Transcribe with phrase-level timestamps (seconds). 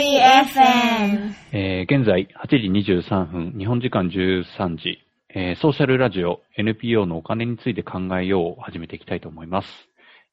[0.00, 1.34] FM。
[1.52, 9.68] えー現在8時23分、日本時間13時、えーソーシャルラジオ NPO のお金について考えようを始めていきたいと思います。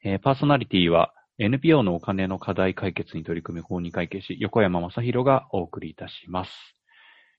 [0.03, 6.51] えーパーソナリティは NPO のお金の課題解決に取り組む法に会計士、横山正宏がお送りいたします。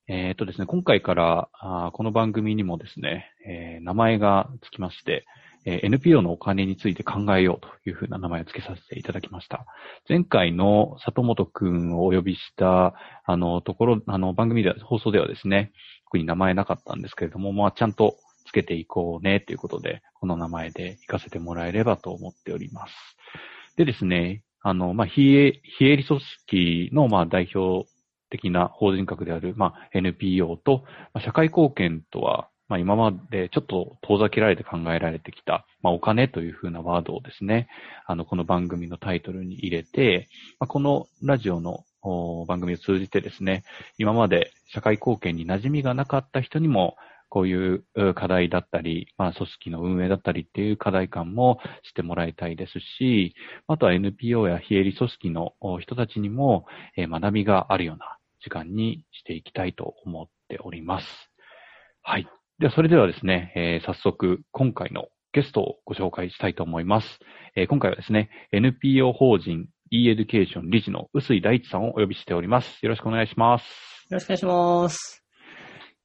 [0.09, 5.25] えーとですね、今回からあこの番組にもですね、えー名前がつきまして、
[5.69, 9.65] え NPO のお金について考えようというふうな名前を付けさせていただきました。
[10.07, 12.95] 前回の里本くんをお呼びした
[13.25, 15.73] あの、ところ、あの、番組では、放送ではですね、
[16.05, 22.93] 特に名前なかったんですけれども、まあ、ちゃんとつけていこうね、ということで、この名前で行かせてもらえればと思っております。
[23.75, 27.87] でですね、あの、まあ、非営、非営利組織の、まあ、代表
[28.29, 37.67] 的な法人格である、まあ、NPO と、まあ、社会貢献とは、まあ、今までちょっと遠ざけられて考えられてきた、まあ、お金というふうなワードをですね、
[38.05, 40.27] あの、この番組のタイトルに入れて、
[40.59, 41.85] まあ、このラジオの
[42.45, 43.63] 番組を通じてですね、
[43.97, 46.97] 今まで社会貢献に馴染みがなかった人にも、
[47.29, 47.83] こういう
[48.15, 53.35] 課題だったり、まあ、組織の運営だったりっていう課題感もしてもらいたいですし、
[53.67, 56.65] あとは NPO や非営利組織の人たちにも、
[56.97, 61.07] 学びがあるような時間にしていきたいと思っております。
[62.01, 62.36] はい。
[62.59, 67.19] では、それではですね、えー早速、今回のゲストをご紹介したいと思います。
[67.55, 72.79] えー今回はですね、NPO 法人 e エデュケーション理事の臼井大地さんをお呼びしております。
[72.81, 73.63] よろしくお願いします。
[74.09, 75.23] よろしくお願いします。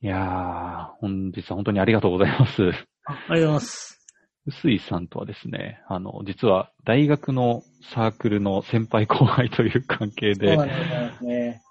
[0.03, 2.63] いやー、本日は本当にありがとうございます。
[2.65, 2.83] あありがと
[3.25, 4.07] うございます。
[4.45, 7.63] 臼井さんとはですね、あの、実は大学の
[7.95, 11.63] サークルの先輩後輩という関係でそうな、んですね。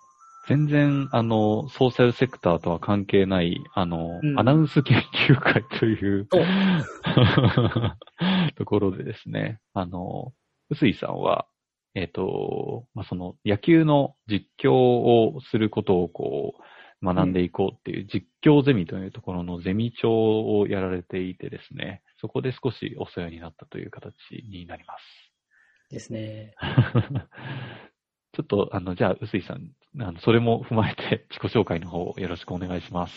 [0.48, 6.38] 全然、あの、ソーシャルセクターとは関係ない、あの、うんアナウンス研究会というお
[8.56, 10.34] ところでですね、あの、
[10.70, 11.48] 臼井さんは、
[11.94, 16.62] えっ、と、まあ、その野球の実況をすることをこう、
[17.04, 24.16] 学んでいこうっていう実況ゼミというところのゼミ長をやられていてですね、そこで少しお世話になったという形
[24.48, 25.32] になります。
[25.90, 26.54] ですね。
[28.34, 33.14] ちょっと、あの、じゃあ、臼井さん、あの、それも踏まえて 自己紹介の方よろしくお願いします。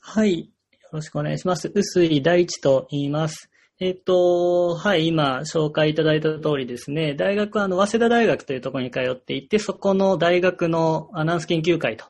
[0.00, 0.40] はい。
[0.40, 0.46] よ
[0.92, 1.70] ろしくお願いします。
[1.70, 3.50] 臼井大地と言います。
[3.80, 12.06] えっ、と、はい、今紹介いただいた通りですね、大学はあの、早稲田大学というところに通っていて、そこの大学のアナウンス研究会と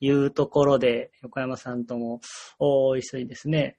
[0.00, 2.20] いうところで、横山さんとも
[2.58, 3.78] お一緒にですね、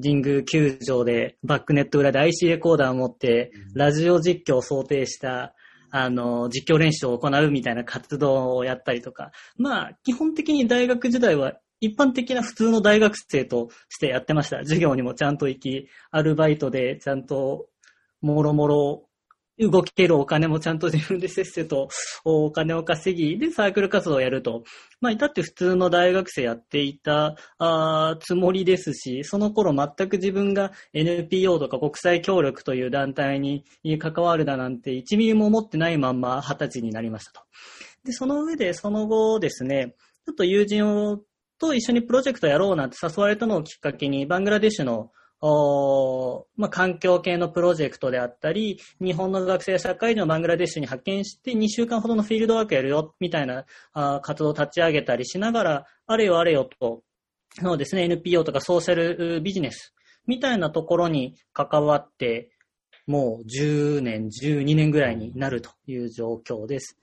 [0.00, 5.54] 神宮球場でバックネット裏で IC レコーダーを持って、ラジオ実況を想定した、
[5.90, 14.58] あの、実況練習を行うみたいな活動をやったりとか、まあ、基本的に大学時代は一般的な普通の大学生としてやってました。
[14.58, 17.66] 授業にもちゃんと行き、アルバイトでちゃんと、
[18.20, 19.08] もろもろ、
[19.68, 21.88] 動けるお金もちゃんと自分でせっせと
[22.24, 24.64] お金を稼ぎ、で、サークル活動をやると。
[25.00, 33.64] まあ、至って普通の大学生やっていたあつもりですし、その頃全く自分が NPO とか国際協力という団体に
[33.98, 37.40] 関わるだなんて1ミリも思ってないまんま20歳になりましたと。
[38.04, 39.94] で、その上でその後ですね、
[40.26, 41.20] ちょっと友人を
[41.58, 53.64] と一緒にプロジェクトやろうなんて誘われたのをきっかけに、バングラデシュのおまあ、環境系のプロジェクトであったり、日本の学生社会人をバングラデシュに派遣して2週間ほどのフィールドワークやるよ、みたいな
[53.94, 57.02] あ活動を立ち上げたりしながら、あれよあれよと、
[57.62, 59.94] そうですね、NPO とかソーシャルビジネス
[60.26, 62.50] みたいなところに関わって、
[63.06, 66.98] もう10年、12年ぐらいになるという状況です。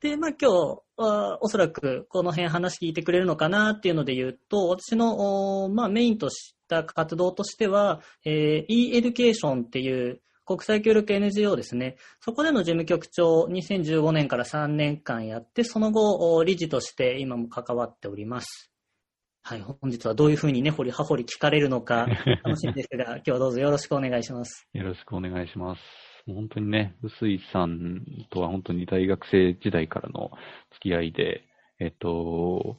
[0.00, 11.96] で、まあ今日、あおそらくこの辺話聞いてくれるのかなっていうので言うと、私の、まあメインとした活動としては、えー e エデュケーションっていう国際協力 NGO ですね。
[12.20, 18.72] そこでの事務局長、2015年から3年間やって、その後、お理事として今も関わっております。
[19.42, 22.06] はい、本日はどういうふうにね、根掘り葉掘り聞かれるのか、
[22.44, 24.66] 楽しみですが、今日はどうぞよろしくお願いします。
[24.72, 25.82] よろしくお願いします。
[26.26, 30.30] 本当にね、臼井さんとは本当に大学生時代からの
[30.72, 31.44] 付き合いで、
[31.78, 32.76] えっと、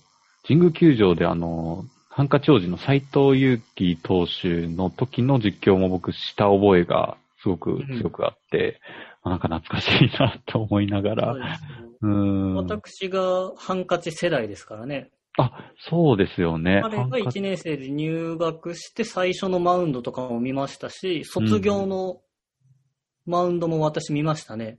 [0.47, 1.85] 神宮球場であの、
[2.19, 8.81] ハンカチ王子の斎藤佑樹投手の時の実況も僕した覚えがすごく強くあって、
[9.23, 11.57] まあなんか懐かしいなと思いながら、
[12.01, 12.55] そうん。
[12.55, 15.11] 私がハンカチ世代ですからね。
[15.37, 16.81] あ、そうですよね。
[16.83, 22.19] 彼がハンカチ1年生で入学して最初のマウンドとかも見ましたし、卒業の
[23.25, 24.77] マウンドも私見ましたね。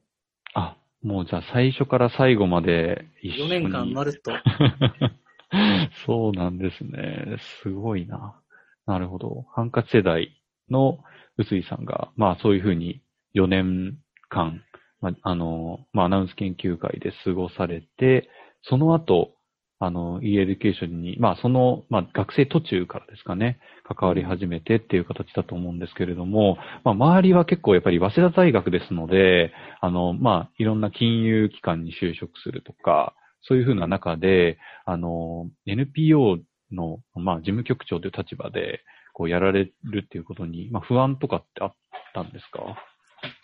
[0.53, 3.63] あ、もうじゃあ最初から最後まで一緒4に。
[3.63, 4.31] 年間まるっと。
[6.07, 7.37] そうなんですね。
[7.63, 8.41] すごいな。
[8.87, 9.47] なるほど。
[9.55, 10.33] ハンカチ世代
[10.71, 10.99] の
[11.37, 13.03] 臼井さんが、まあそういうふうに
[13.35, 13.99] 4年
[14.29, 14.63] 間、
[15.01, 18.29] まあ、あの、まあアナウンス研究会で過ごされて、
[18.63, 19.35] その後、
[19.83, 36.39] あの、e エデュケーションに、まあ、その、まあ、学生途中からですかね、関わり始めてっていう形だと思うんですけれども、まあ、周りは結構やっぱり早稲田大学ですので、あの、まあ、いろんな金融機関に就職するとか、そういうふうな中で、あの、NPO
[36.73, 38.81] の、まあ、事務局長という立場で、
[39.13, 41.75] こう、やられるっていうことに、まあ、不安とかってあっ
[42.15, 42.77] たんですか？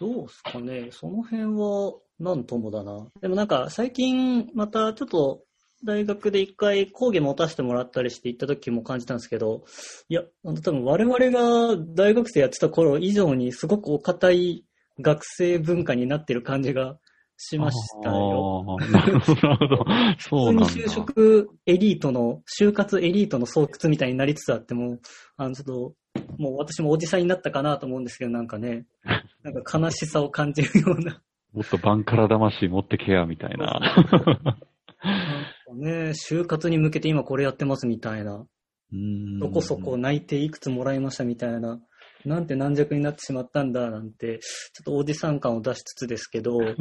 [0.00, 3.06] どうですかねその辺は、なんともだな。
[3.20, 5.42] でもなんか、最近、またちょっと、
[5.84, 9.64] 大学で一回講義持たせてもらったりして行った時も感じたんですけど、
[10.08, 14.64] いや、あの多分我々が大学生やってた頃以上にすごくお堅い
[15.00, 16.96] 学生文化になってる感じが
[17.36, 18.78] しましたよ。
[18.90, 19.86] なるほど、なるほど。
[20.18, 20.66] そうなんだ。
[20.66, 24.98] 普通に就職エリートの、就活エリートの巣窟みたいになりつつあっても、
[25.36, 25.94] あの、ちょっと、
[26.38, 28.86] もう私もおじさんになったかなと思うんですけど、なんかね、
[29.42, 31.20] なんか悲しさを感じるような。
[31.52, 33.80] もっとバンカラ魂持ってけや、みたいな。
[35.74, 38.46] ね、就活に向けて今これやってますみたいな。
[39.40, 41.80] そこそこ泣いていくつもらいましたみたいな。
[42.24, 46.74] なんて軟弱になってしまったんだなんて、ちょっとおじさん感を出しつつですけど、 ど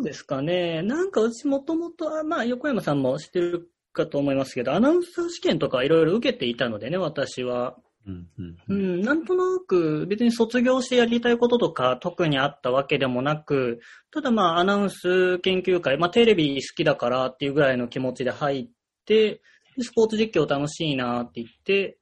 [0.00, 0.82] うですかね？
[0.82, 7.76] なんかうちもともと、まあ横山さんも知ってるかと思いますけど、アナウンサー試験とかいろいろ受けていたのでね、私は。
[8.06, 13.80] うんうんうん、なんとなく別に卒業してやりたいこととか特にあったわけでもなく、
[14.12, 18.68] ただまあアナウンス研究会、まあテレビ好きだからっていうぐらいの気持ちで入っ
[19.06, 19.40] て、
[19.80, 21.98] スポーツ実況楽しいなって言って、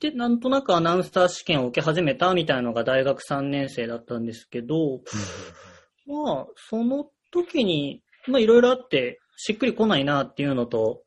[0.00, 5.00] で、なんとなくアナウンサー試験を受け始めたみたいなのが大学3年生だったんですけど、
[6.06, 11.02] まあ、その時に、まあいろいろあって、しっくり来ないなっていうのと、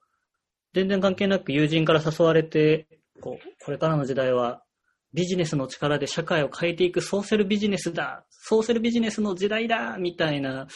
[0.73, 2.87] 全然関係なく友人から誘われて、
[3.21, 4.63] こう、これからの時代は
[5.13, 10.67] ビジネスの力で社会を変えていくソーシャルビジネスだソーシャルビジネスの時代だみたいな、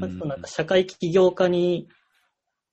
[0.00, 1.88] なんか社会起業家に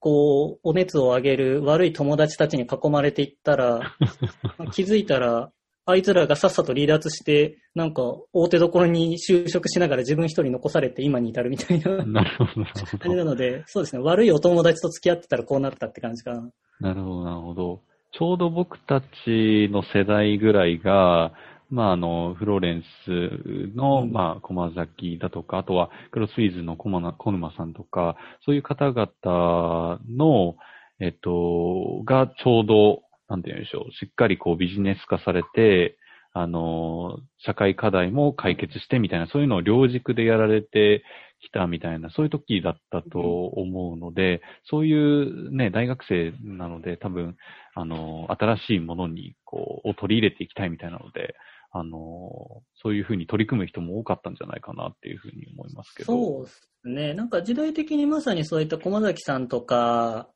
[0.06, 3.96] こう、お熱を上げる悪い友達たちに囲まれていったら、
[4.72, 5.52] 気づいたら、
[5.88, 12.06] あいつらがさっさと離脱して、なんか、大手どころに就職しながら自分一人残されて今に至るみたいな。
[12.06, 13.16] なるほど、なるほど。
[13.16, 14.04] なので、そうですね。
[14.04, 16.52] 悪いお友達と付き合ってたらこうなったって感じかな。
[16.82, 17.82] なるほど、なるほど。
[18.12, 21.34] ちょうど僕たちの世代ぐらいが、
[21.70, 26.90] まあ、あの、フローレンスの、うん、まあ、駒崎だとか、あとは、クロスウィーズの小
[27.32, 28.16] 沼さんとか、
[28.46, 30.56] そういう方々の、
[31.00, 35.98] えっと、がちょうど、なんて言うんでしょう、しっかりこうビジネス化されて、
[36.38, 41.04] あの、社会課題も解決してみたいな、そういうのを両軸でやられて
[41.40, 47.38] きたみたいな、そういう時だったと思うので、そういうね、大学生なので、多分、
[47.74, 51.36] あの、新しいものに、こう、を取り入れていきたいみたいなので、
[51.78, 56.14] あの、そういうふうに取り組む人も多かったんじゃないかなっていうふうに思いますけど。
[56.14, 57.14] そうですね。
[57.14, 60.30] なんか時代的にまさにそういった駒崎さんとか、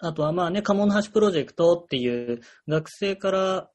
[0.00, 3.70] あとはまあね、鴨の橋プロジェクトっていう学生から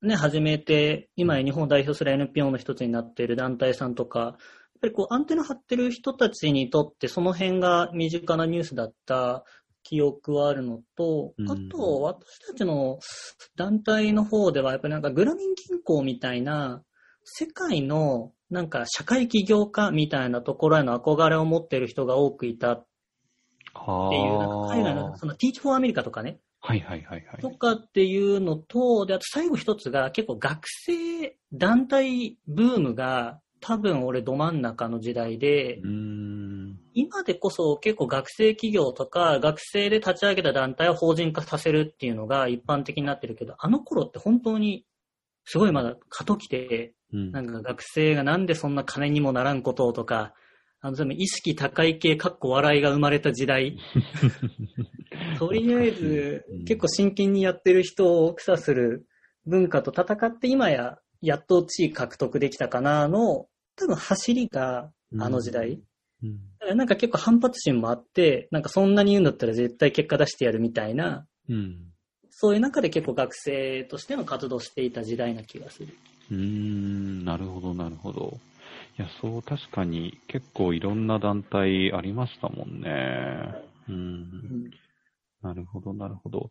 [0.00, 4.34] ね、始めて、今や日本を代表する NPO の一つになっている団体さんとか、やっ
[4.80, 9.44] ぱりこうアンテナ張ってる人たちにとってその辺が身近なニュースだった
[9.88, 12.98] 記憶はあるのと、あと、私たちの
[13.54, 16.82] 団体の方では、やっぱりなんかグラミン銀行みたいな、
[17.22, 22.86] 世界のなんか社会起業家みたいなところへの憧れを持っている人が多くいたっ
[24.10, 26.40] ていう、なんか海外の、その Teach for America とかね。
[26.60, 27.40] はいはいはいはい。
[27.40, 35.80] とかっていうのと、で、あと最後一つが結構学生団体ブームが多分俺ど真ん中の時代で、
[36.94, 44.84] 今でこそ結構学生企業とか学生で立ち上げた団体を法人化させるっていうのが一般的になってるけど、あの頃って本当に
[45.44, 50.34] すごいまだ過渡期で、うん、なんか学生がなんでそんな金にもならんことをとか、
[50.80, 53.78] あの、意識高い系、かっこ笑いが生まれた時代。
[55.38, 59.06] とりあえず、結構真剣にやってる人を草する
[59.46, 63.46] 文化と戦って今ややっと地位獲得できたかなの、
[63.76, 65.80] 多分走りがあの時代。
[66.22, 71.92] うん、うん、なんか結構反発心もあって、なんかそんなに言うんだったら絶対結果出してやるみたいな、うん、
[72.30, 75.94] そういう中で結構学生としての活動していた時代な気がする。
[76.30, 78.38] うーん、なるほど、なるほど。
[78.98, 83.54] いや、そう、確かに結構いろんな団体ありましたもんね。
[83.88, 83.94] うん。
[83.94, 84.70] うん、
[85.42, 86.50] なるほど、なるほど。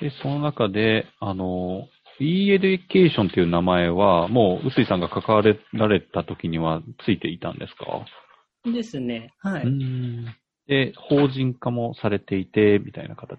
[0.00, 1.88] で、その中で、あの、
[2.20, 5.42] e エデュケーションという名前は、もう、臼井さんが関わ
[5.72, 8.04] られた時にはついていたんですか？
[8.70, 9.32] ですね。
[9.38, 9.66] はい。
[10.66, 13.38] で、法人化もされていて、みたいな形。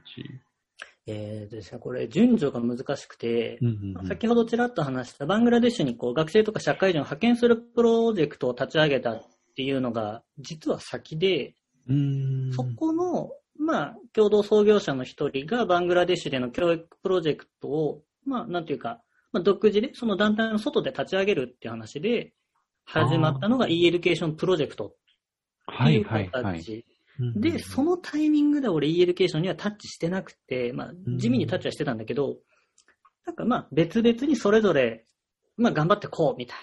[1.10, 3.60] えーですね、これ、順序が難しくて、
[4.08, 9.24] 先ほどちらっと話したバングラデシュにこう学生とか社会人を派遣するプロジェクトを立ち上げたっ
[9.56, 11.56] ていうのが、実は先で、
[11.88, 12.54] うーん。
[12.54, 22.34] そこの、まあ、共同創業者の一人がバングラデシュでの教育プロジェクトを、まあ、なんていうか、まあ、独自でその団体の外で立ち上げるっていう話で、
[22.86, 24.98] 始まったのが e エデュケーションプロジェクトって
[25.66, 26.46] はいいうはい形。
[26.46, 26.86] はい。
[27.36, 32.38] で、そのタイミングで俺 e エデュケーションにはタッチしてなくて、まあ、地味にタッチはしてたんだけど、
[33.26, 35.06] なんかまあ、別々にそれぞれ、
[35.58, 36.58] まあ、頑張ってこうみたい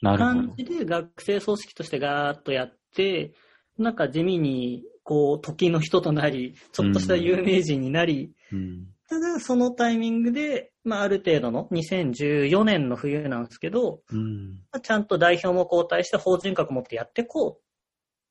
[0.00, 0.16] な。
[0.16, 3.32] 感じで学生組織としてガーッとやって、
[3.78, 8.86] なんか地味に、こう、時の人となり、ちょっとした有名人になり、うん。
[9.08, 14.60] ただそのタイミングで、まあ、ある程度の2014年の冬なんですけど、うん。
[14.70, 17.60] まあちゃんと代表も交代して法人格持ってやってこうっ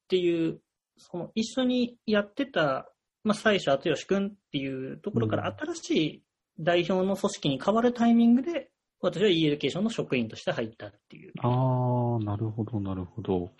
[0.07, 0.59] ていう、
[0.97, 2.91] その一緒にやってた、
[3.23, 6.23] まあ、最初、篤快くんっていうところから新しい
[6.59, 8.69] 代表の組織に変わるタイミングで、
[9.01, 11.33] 私は e エデュケーションの職員として入ったっていう。
[11.39, 13.51] ああ、なるほど、なるほど。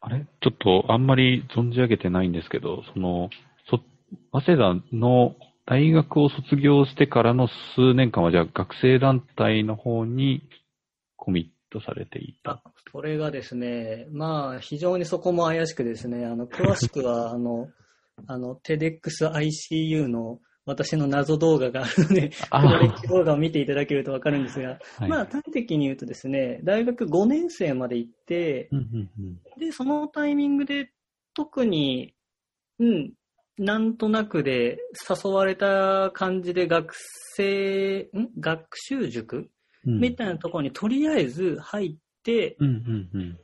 [0.00, 0.26] あれ？
[0.40, 3.30] ちょっとあんまり存じ上げてないんですけど、その、
[3.68, 3.80] そ、
[4.32, 5.34] 早稲田の
[5.70, 10.42] 大学を卒業してからの数年間は、じゃあ学生団体の方に
[11.14, 17.68] コミットされていたあ。、それがですね、まあ、非常にそこも怪しくですね、あの、詳しくは、 あの、
[18.26, 25.08] あの、TEDxICU の私の謎動画があるので、あ黒歴史動画を見ていただけるとわかるんですが、はい。
[25.08, 30.90] まあ、端的に言うとですね、大学5年生まで行って、うんうんうんで、そのタイミングで、
[31.32, 32.12] 特に、
[32.80, 33.12] うん、
[33.60, 36.94] なんとなくで誘われた感じで学
[37.36, 38.30] 生、ん？
[38.40, 39.50] 学習塾？
[39.86, 40.00] うん。
[40.00, 43.38] みたいなところにとりあえず入って、うんうんうん。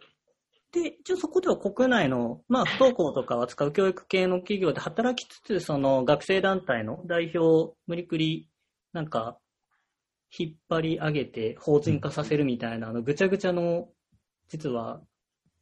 [0.73, 8.49] で、一応そこでは国内の、まあ、不登校とかを扱う教育系の企業で働きつつ、その学生団体の代表を無理くり、
[8.95, 9.39] なんか、
[10.37, 13.89] 引っ張り上げて法人化させるみたいな、あの、ぐちゃぐちゃの、
[14.49, 15.03] 実は、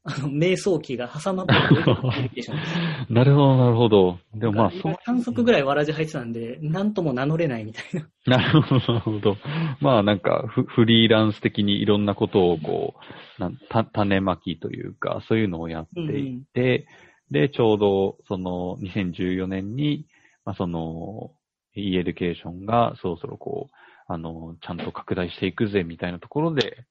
[0.07, 2.75] あの、瞑想期が挟まってるコミュニケーションです。
[3.13, 4.19] なるほど、なるほど。
[4.35, 4.97] でもまあ、そう。
[5.03, 8.07] 三足ぐらいわらじ入ってたんで、なんとも名乗れないみたいな。
[8.37, 9.37] なるほど、なるほど。
[9.81, 12.95] まあなんかフ、フリーランス的にいろんなことをこ
[13.39, 16.87] う、なんた種まきというか、そういうのをやっていて、
[17.31, 20.05] で、ちょうどその2014年に、
[20.45, 21.31] まあその、
[21.75, 23.75] e エデュケーションがそろそろこう、
[24.07, 26.85] あの、ちゃんと拡大していくぜみたいなところで、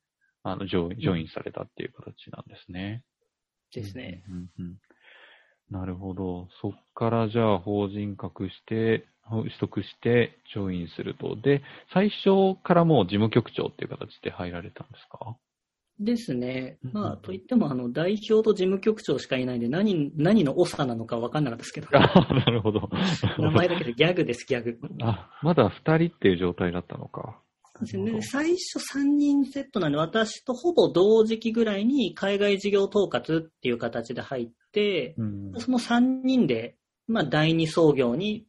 [0.43, 3.03] あの、ジョインジョインされたっていう形なんですね。
[3.73, 4.23] ですね。
[4.29, 4.77] うんうんうん
[5.71, 6.49] なるほど。
[6.61, 11.35] そっからじゃあ法人格して、取得して、ジョインすると。
[11.37, 15.35] で、最初からもう事務局長っていう形で入られたんですか？
[15.99, 16.77] ですね。
[16.83, 21.87] うんまあ、といっても、あの、代表と事務局長しかいないんで、何、何の長なのかわかんなかったですけど。
[21.93, 22.89] あなるほど。
[23.39, 24.79] 名前だけでギャグです、ギャグ。
[25.01, 27.39] あ、まだ二人っていう状態だったのか。
[27.81, 35.53] で最初3人セットなんで、私とほぼ同時期ぐらいに海外事業統括っていう形で入って、うん。
[35.57, 36.75] その3人で、
[37.07, 38.45] まあ、第二創業に、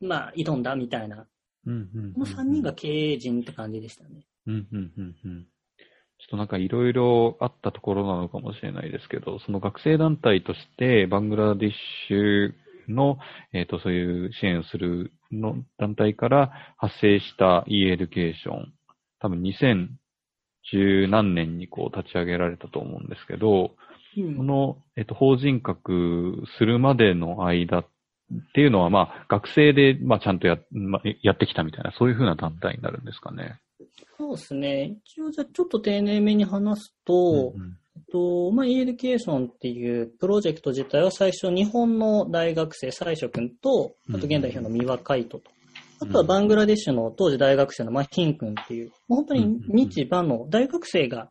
[0.00, 1.26] まあ、挑んだみたいな。
[1.66, 4.26] うんうんうんうんこの3人が経営陣って感じでしたね。
[4.46, 5.46] うんうんうんうん
[6.20, 11.72] ちょっとなんかいろいろあったところなのかもしれないですけど、その学生団体としてバングラディッ
[12.08, 12.52] シュ
[12.88, 13.18] の、
[13.52, 18.72] えっ、と、そういう支援をするの団体から発生した e-Education、
[19.20, 23.74] 多分2010何年にこう立ち上げられたと思うんですけど、
[24.16, 27.86] うんこの、えっ、と、法人化するまでの間っ
[28.54, 33.60] ていうのは、まあ、学生で、まあ、ちゃんとや、まあ、やってきたみたいな、そういうふうな団体になるんですかね。
[34.16, 34.96] そうですね。
[35.06, 37.76] 一応じゃあちょっと丁寧めに話すと、うんうん
[38.10, 45.50] と、まあ、e エデュケーションっていうプロジェクト自体は最初日本の大学生、税所君と、あと現代表の三輪開人と、
[46.00, 51.30] あとはバングラデシュの当時大学生のマヒン君っていう、もう本当に日バの大学生が、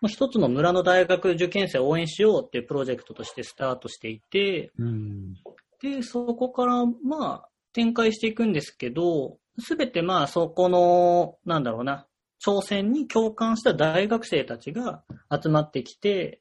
[0.00, 5.34] まあ一つの村の大学受験生を応援しようっていうプロジェクトとしてスタートしていて、うん。
[5.82, 12.06] で、そこから、まあ、展開していくんですけど、すべてまあ、そこの、なんだろうな、
[12.44, 16.40] 挑戦に共感した大学生たちが集まってきて、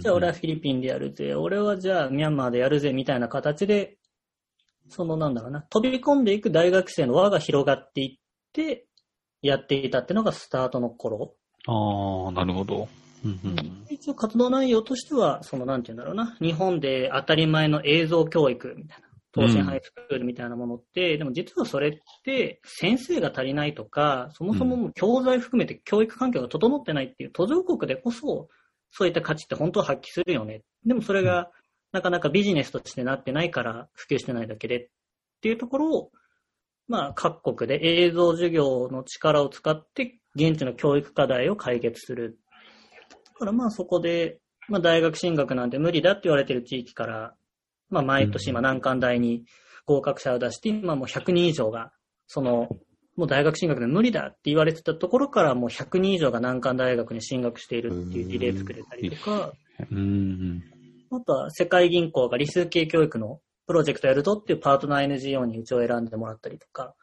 [0.00, 3.98] じゃあ俺はフィリピンでやるぜ、俺はじゃあミャンマーでやるぜ、みたいな形で、
[4.88, 8.18] そのなんだろうな、飛び込んでいく大学生の輪が広がっていっ
[8.52, 8.86] て、
[9.42, 11.34] やっていたっていうのがスタートの頃。
[11.66, 12.88] ああ、なるほど。
[13.24, 19.05] うんうん一応活動内容としては、そのなんて言うんだろうな、日本で当たり前の映像教育みたいな、
[19.36, 21.92] 東進ハイスクールみたいなものって、でも実はそれっ
[22.24, 28.48] て先生が足りないとか、そもそも教材含めて教育環境が整ってないっていう途上国でこそ、
[28.90, 30.62] そういった価値って本当は発揮するよね。
[30.86, 31.50] でもそれが
[31.92, 34.88] なかなかビジネスとしてなってないから普及してないだけでっ
[35.42, 36.10] ていうところを、
[36.88, 42.38] まあ各国で映像授業の力を使って現地の教育課題を解決する。
[43.10, 44.38] だからまあそこで、
[44.68, 47.34] まあ大学進学なんて無理だって言われてる地域から、
[47.90, 49.44] まあ毎年今難関大に
[49.84, 51.92] 合格者を出して、今もう100人以上が、
[52.26, 52.68] その、
[53.16, 59.52] もう大学進学で無理だって言われてたところからもう100人以上が難関大学に進学しているっていう事例作れたりとか、
[59.90, 60.62] うん。
[61.10, 66.94] あとは世界銀行が理数系教育のプロジェクトやるぞっていうパートナー NGO にうちを選んでもらったりとか。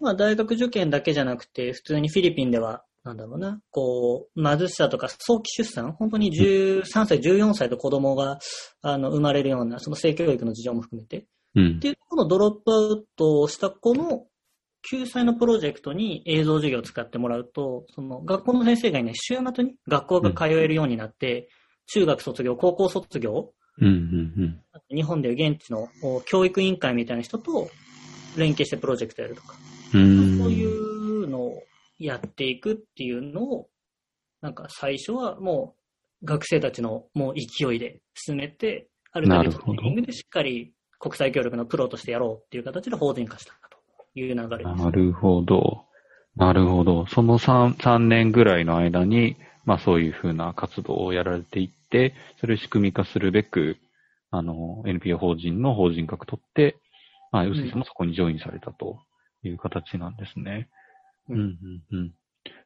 [0.00, 8.38] まあ大学受験だけじゃなくて、普通にフィリピンでは、なんだろうな、こう、貧しさとか早期出産、本当に13歳、14歳と子供が、
[8.80, 11.76] あの、生まれるような、その性教育の事情も含めて、うん。
[11.76, 14.26] っていうこのドロップアウトをした子の
[14.88, 21.48] 救済のプロジェクトに映像授業を使ってもらうと、その学校の先生がいない週末に学校が通えるようになって、
[21.86, 24.60] 中学卒業、高校卒業、うん、うん、
[24.94, 27.70] 日本でいう現地のお教育委員会みたいな人と
[28.36, 29.54] 連携してプロジェクトやるとか、
[29.94, 30.38] うん。
[30.38, 31.62] そういうのを
[32.06, 33.68] やっていくっていうのを、
[34.40, 35.76] なんか最初はも
[36.22, 43.78] う学生たちのもう勢いで進めて、ある程度のタイミングでしっかり国際協力のプロとしてやろうっていう形で法人化したと
[44.14, 44.82] いう流れです。
[44.84, 45.84] なるほど。
[46.36, 47.06] なるほど。
[47.06, 53.76] その3、三年ぐらいの間に、まあそういうふうな活動をやられていって、それを仕組み化するべく、
[54.30, 56.76] あの、NPO 法人の法人格取って、
[57.32, 58.98] まあ、うすいさんもそこにジョインされたと
[59.42, 60.68] いう形なんですね。
[60.70, 60.81] う
[61.28, 62.14] うんん、うん、うん。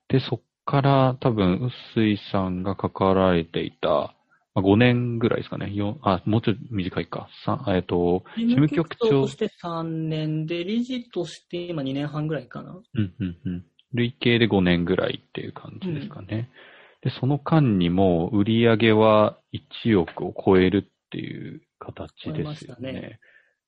[0.08, 4.14] で、そっから多分、うすいさんが関わられていた、ま
[4.56, 5.72] あ、5年ぐらいですかね。
[5.75, 7.28] よあ、もうちょっと短いか。
[7.44, 12.72] さえっ、と、事務局長として3年で、理事として今2年半ぐらいかな。
[12.72, 13.64] うん、うん、うん。
[13.92, 16.50] 累計で5年ぐらいっていう感じですかね。
[17.02, 19.38] で、その間にも売り上げは
[19.84, 22.92] 1億を超えるっていう形ですよね。
[22.92, 23.20] ね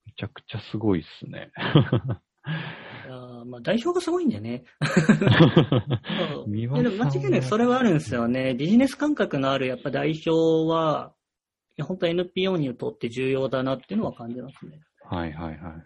[0.06, 1.50] めちゃくちゃすごいっすね。
[3.08, 4.64] いやーまあ代表がすごいんだよね。
[6.46, 8.52] でも間違いなくそれはあるんですよね。
[8.52, 11.14] ビジネス感覚のあるやっぱ代表は、
[11.78, 14.78] いや本当 NPO にとって重要だなっていうのは感じますね。
[15.08, 15.82] はいはいはいはい。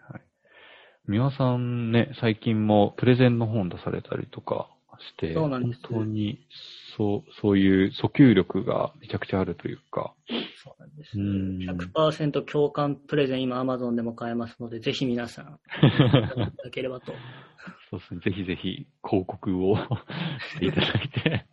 [1.07, 6.39] 三輪さんね、最近もプレゼンの本出されたりとかして、そうなんです本当に
[6.95, 10.13] そう、そういう訴求力がめちゃくちゃあるというか。
[10.63, 11.17] そうなんです。
[11.17, 15.91] うん100%共感プレゼン今 Amazon でも買えますので、ぜひ皆さん、い
[16.27, 17.13] ただければと。
[17.89, 18.19] そうですね。
[18.21, 19.77] ぜひぜひ広告を
[20.53, 21.45] していただいて。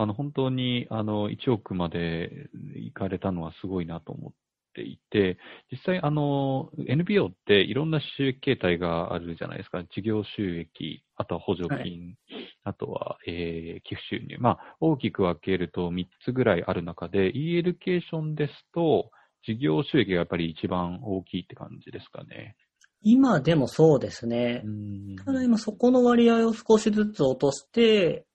[0.00, 4.32] あの、本当に、あの、1億まで行かれたのはすごいなと思っ
[4.78, 5.38] ていて、
[5.72, 9.82] 実際、あの、NPO っていろんな収益形態があるじゃないですか。
[9.84, 12.16] 事業収益、あとは補助金、
[12.62, 14.36] はあとは、えー寄付収入。
[14.38, 19.10] まあ、大きく分けると3つぐらいある中で、e エデュケーションですと、
[19.44, 22.56] 事業収益がやっぱり一番大きいって感じですかね。
[23.02, 24.68] 今でもそうですねう。
[24.68, 28.26] んただ今そこの割合を少しずつ落として、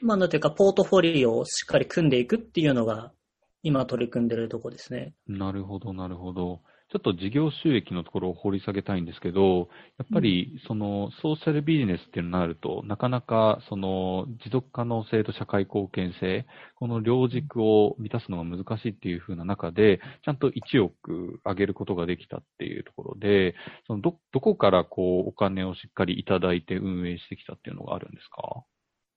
[0.00, 3.12] まあなんていうか、ポートフォリオをしっかり組んでいくっていうのが、
[3.62, 5.14] 今取り組んでるとこですね。
[5.26, 6.62] なるほど、なるほど。
[6.90, 9.68] ちょっと事業収益のところを掘り下げたいんですけど、
[9.98, 23.54] やっぱりそのソーシャルビジネスっていうのになると、なかなかその持続可能性と社会貢献性、この両軸を満たすのが難しいっていう風な中で、ちゃんと1億上げることができたっていうところで、
[23.86, 28.64] そのど、どこからこうお金をしっかりいただいて運営してきたっていうのがあるんですか？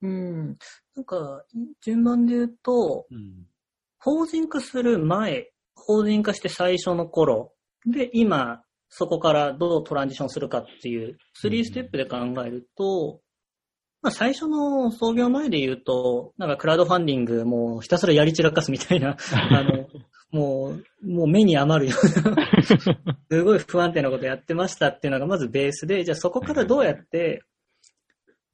[0.02, 0.58] うん。
[0.96, 1.44] なんか、
[1.80, 3.51] 順番で言うと、うん。
[4.04, 7.52] 法人化する前、法人化して最初の頃、
[7.86, 13.20] で、今、そこからどうトランジションするかっていう、3ステップで考えると、
[14.02, 19.16] まあ最初の創業前で言うと、なんかクラウドファンディングもうひたすらやり散らかすみたいな、
[19.50, 19.86] あの、
[20.32, 22.46] もう、もう目に余るような、
[23.30, 27.44] すごい不安定なことやってましたっていうのがまずベースで、じゃあそこからどうやって、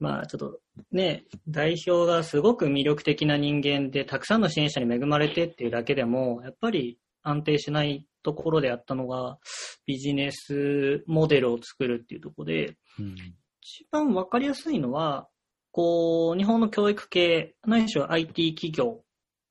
[0.01, 0.61] まあちょっと
[0.93, 9.39] ね、代表がすごく魅力的な人間で、たくさんの支援者に恵まれてっていうだけでも、やっぱり安定しないところであったのが、
[9.87, 13.17] ビジネスモデルを作るっていうところで、うん。
[13.61, 15.29] 一番わかりやすいのは、
[15.73, 19.05] こう、日本の教育系、ないしは IT 企業っ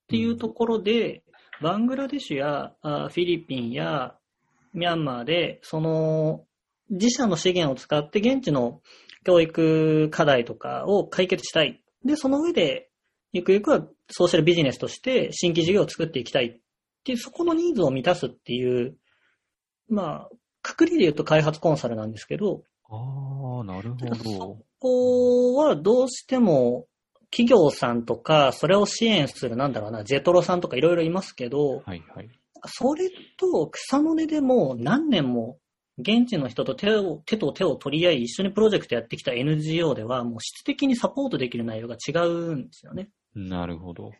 [0.07, 1.23] ていうところで、
[1.61, 4.15] バングラデシュやフィリピンや
[4.73, 6.45] ミャンマーで、その
[6.89, 8.81] 自社の資源を使って現地の
[9.27, 11.83] 教育課題とかを解決したい。
[12.05, 12.89] で、その上で、
[13.33, 16.59] ゆくゆくはソーシャルビジネスとして新規事業を作っていきたいっ
[17.03, 18.95] ていう、そこのニーズを満たすっていう、
[19.89, 20.29] まあ、
[20.61, 24.15] くくりで言うと開発コンサルなんですけど、ああ、なるほど。
[24.15, 26.87] ここはどうしても
[27.29, 32.29] 企業さんとか、それを支援する、なんだろうな、ジェトロさんとかいろいろいますけど、はいはい。
[32.65, 35.59] それと草の根でもう何年も
[35.97, 43.09] 現地の人と手を手と手を取り合い一緒にプロジェクトやってきた NGO ではもう質的にサポートできる内容が違うんですよね。
[43.33, 44.11] なるほど。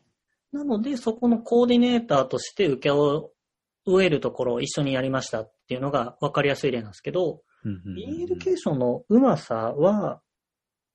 [0.51, 10.21] なので、そこのコーディネーターとして受け負えるところを一緒にやりましたっていうのが分かりやすい例なんですけど、うんうんうん e エデュケーションのうまさは、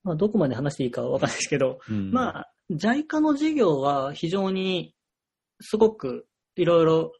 [0.04, 4.94] まあ、どこまで話していいかは分かんないですけど、うんまあ、JICA の事業は非常に
[5.60, 7.12] すごくいろいろ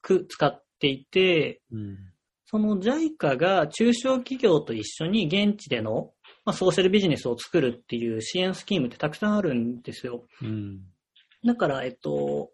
[0.00, 2.13] く使っていて、うん
[2.54, 6.12] その JICA が中小企業と一緒に現地での、
[6.44, 10.22] まあ、ソーシャルビジネスを作るっていう支援スキームってたくさんあるんですよ。
[10.40, 10.82] うん
[11.44, 12.52] だから、えっと、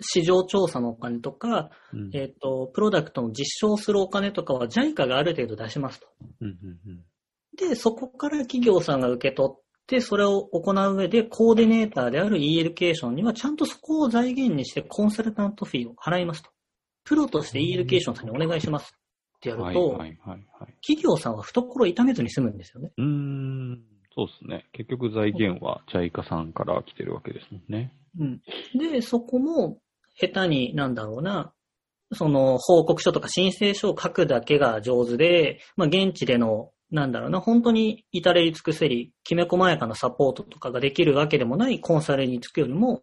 [0.00, 6.06] 市場調査のお金とか、うんえっと、プロダクトの実証するお金とかは JICA がある程度出しますと。
[6.40, 7.04] うんうん
[7.58, 16.50] で、そこから企業さんが受け取って、それを行う上で、コーディネーターである e エデュケーションには、ちゃんとそこを財源にして、コンサルタントフィーを払いますと。
[17.04, 18.94] プロとして e エデュケーションさんにお願いします
[19.42, 20.74] ってやると、はいはいはいはい。
[20.80, 22.92] 企業さんは懐痛めずに済むんですよね。
[22.96, 23.82] うーん、
[24.14, 24.66] そうですね。
[24.72, 27.92] 結局財源は JICA さんから来てるわけですもんね。
[28.20, 28.40] うん。
[28.78, 29.78] で、そこも、
[30.14, 31.52] 下手に、なんだろうな、
[32.12, 43.02] その、報告書とか申請書を書くだけが上手で、まあ、現地での、なんだろうな、本当に至れり尽くせり、きめ細やかなサポートとかができるわけでもないコンサルにつくよりも、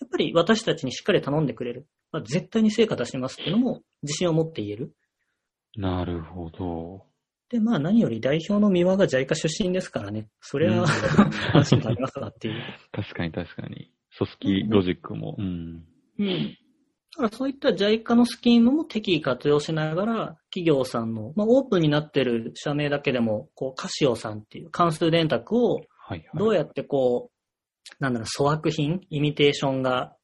[0.00, 1.86] やっぱり私たちにしっかり頼んでくれる。
[2.12, 4.94] まあ、絶対に成果出しますっていうのも、自信を持って言える。
[5.76, 7.06] なるほど。
[7.48, 10.28] で、まあ何より代表の三輪が JICA 出身ですからね。
[10.40, 10.86] それは、うん
[11.54, 12.62] 安心感ありますなっていう。
[12.92, 13.92] 確かに確かに。
[14.16, 15.36] 組織ロジックも。
[15.38, 15.84] うん。
[16.18, 16.56] うん。
[17.12, 25.80] だからそういった JICA のスキームも適宜活用しながら、企業さんの、まあ、オープンになってる社名だけでも、こう、カシオさんっていう関数電卓を。
[26.34, 30.14] どうやってこう、なんだろう、粗悪品、イミテーションが、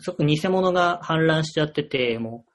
[0.00, 2.51] すごく偽物が氾濫しちゃってて、もう、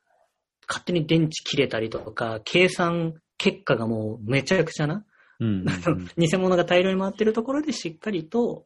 [0.67, 5.05] 勝手に電池切れたりとか、計算結果がもうめちゃくちゃな、
[5.39, 6.09] うんうんうん。
[6.17, 8.65] 偽物が大量に回ってるところでしっかりと、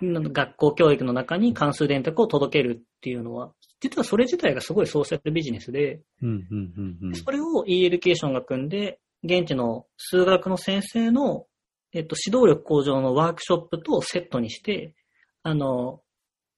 [0.00, 7.14] うん学校教育の中に関数電卓を届けるっていうのは、実はそれ自体がすごいソーシャルビジネスで、うんうんうんうん。
[7.16, 11.46] それを e エデュケーションが組んで、現地の数学の先生の、
[11.92, 14.94] えっと、指導力向上のワークショップとセットにして、
[15.42, 16.00] あの、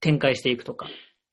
[0.01, 0.89] 展開していくとか。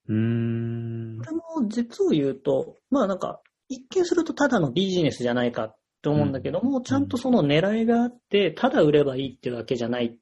[0.08, 1.18] うーん。
[1.18, 1.24] こ。
[1.24, 10.18] れも実を言うと、まあなんか、一見するとただのビジネスじゃないかって思うんだけども、ちゃんとその狙いがあって、ただ売ればいいってわけじゃない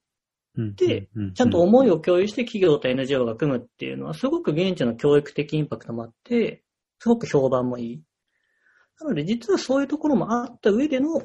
[0.57, 6.62] でうん、ちゃんと思いを共有して企業と NGO が組むっていうのは、すごく現地の教育的インパクトもあって、
[6.99, 8.03] すごく評判もいい。
[9.01, 11.22] なので、実はそういうところもあった上での、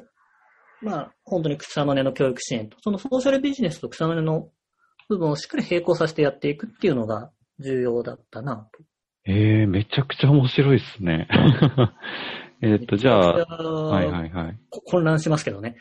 [0.82, 4.50] まあ、本当に草の根の教育支援と、そのソーシャルビジネスと草の根の
[5.08, 7.30] 部分をしっかり並行させてやっていくっていうのが
[7.62, 8.82] 重要だったなと。
[9.24, 11.28] ええめちゃくちゃ面白いっすね。
[12.60, 14.58] えっと、じゃあ、ははいはいはい。
[14.70, 15.76] 混乱しますけどね。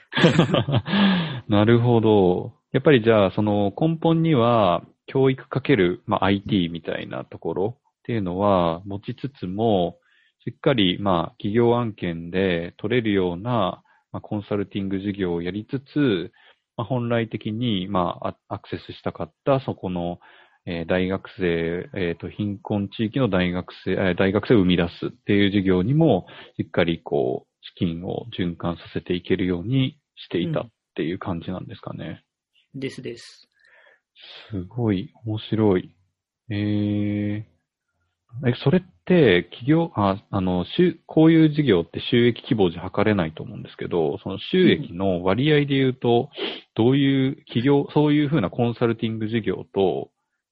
[1.48, 2.54] なるほど。
[2.72, 9.98] やっぱりじゃあ、その根本には、教育かける、まあ、IT みたいなところっていうのは持ちつつも、
[10.46, 16.32] しっかり、まあ、企業案件で取れるような、まあ、コンサルティング事業をやりつつ、
[16.78, 20.20] まあ、本来的に、まあ、アアクセスしたかった、そこの、
[20.66, 32.24] えー大学生、えっ、と、貧困地域の大学生、えー大学生を生み出すっていう事業にも、しっかりこう、資金を循環させていけるようにしていたっていう感じなんですかね。
[32.74, 33.48] ですです。
[34.50, 35.96] すごい、面白い。
[36.50, 46.30] えー、え、それって、企業、あ、あの、収こういう事業って収益規模じゃ測れないと思うんですけど、その収益の割合で言うと、
[46.76, 50.12] どういう企業、そういうふうなコンサルティング事業と、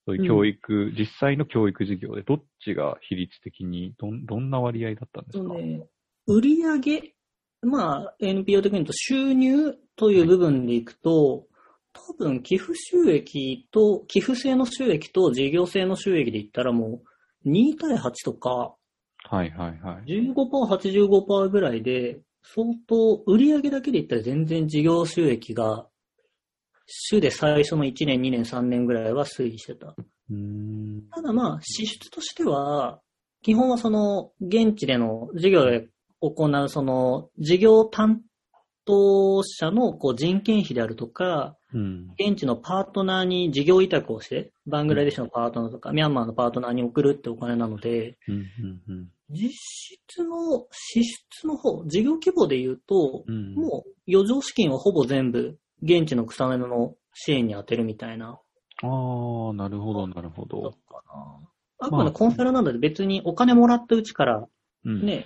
[0.10, 5.88] そういう教育、実際の教育事業でどっちが比率的にどん、どんな割合だったんですか、ね、
[6.26, 7.14] 売上
[7.62, 11.46] まあ、NPO 的に言うと収入という部分でいくと、
[11.94, 17.02] 多分寄付収益と、寄付制の収益と事業制の収益で言ったらも
[17.46, 18.76] う2対8とか
[19.30, 20.12] はいはいはい。
[20.12, 20.34] 15%、
[20.68, 25.88] 85%ぐらいで、相当売上だけで言ったら全然事業収益が、
[26.90, 29.96] 週で最初の1年、2年、3年ぐらいは推移してた。
[31.16, 33.00] ただまあ、支出としては、
[33.42, 35.88] 基本はその、現地での事業で
[36.20, 38.22] 行うその、事業担
[38.86, 42.08] 当者のこう人件費であるとか、うん。
[42.20, 48.44] 現地のパートナーに事業委託をして、バングラデシュのパートナーとか、ミャンマーのパートナーに送るってお金なので、うん、うん、
[48.88, 49.08] うん。
[49.30, 58.40] 実質の支出の方、事業規模で言うと、うん、もう余剰資金はほぼ全部現地の草根の支援に充てるみたいな。
[58.82, 58.88] あ
[59.52, 60.74] あ、なるほど、なるほど。
[61.80, 64.48] あくまでコンサルなので別にお金もらったうちから
[64.86, 65.06] うん。
[65.06, 65.26] ね、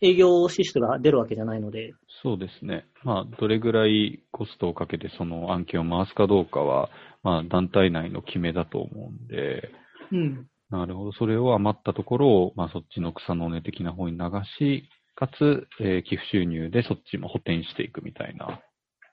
[0.00, 2.86] 営業支出が出るわけじゃないので、そうですね。
[3.04, 6.90] まあ、どれぐらいコストをかけてその案件を回すかどうかは、
[7.22, 9.70] まあ、団体内の決めだと思うんで、
[10.12, 10.46] うん。
[10.70, 11.12] なるほど。
[11.12, 14.24] それを余ったところを、まあそっちの草の根的な方に流
[14.58, 18.60] し、かつ、えー寄付収入でそっちも補填していくみたいな。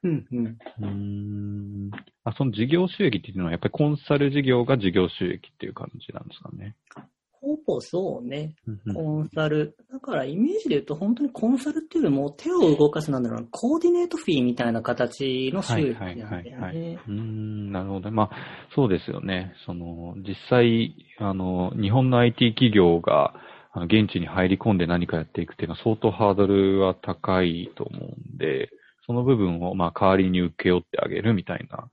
[0.06, 0.46] うんうん。
[0.46, 1.92] うーん。
[2.24, 6.76] あ、その事業収益っていうのはやっぱりコンサル事業が事業収益っていう感じなんですかね。
[7.32, 8.56] ほぼそうね。
[8.94, 9.76] コンサル。
[9.92, 17.00] だからイメージで言うと本当にコンサルっていうよりも手を動かすなんだろうな、コーディネートフィーみたいな形の収益なんだよはいはいはいはね。
[17.08, 18.12] うーん、なるほど。
[18.12, 18.30] まあ、
[18.76, 19.54] そうですよね。
[19.66, 23.34] その、実際、あの、日本の IT 企業が、
[23.84, 28.70] 現地に入り込んで何かやっていくっていうのは相当ハードルは高いと思うんで、
[29.06, 31.90] その部分を、まあ、代わりに請け負ってあげるみたいな、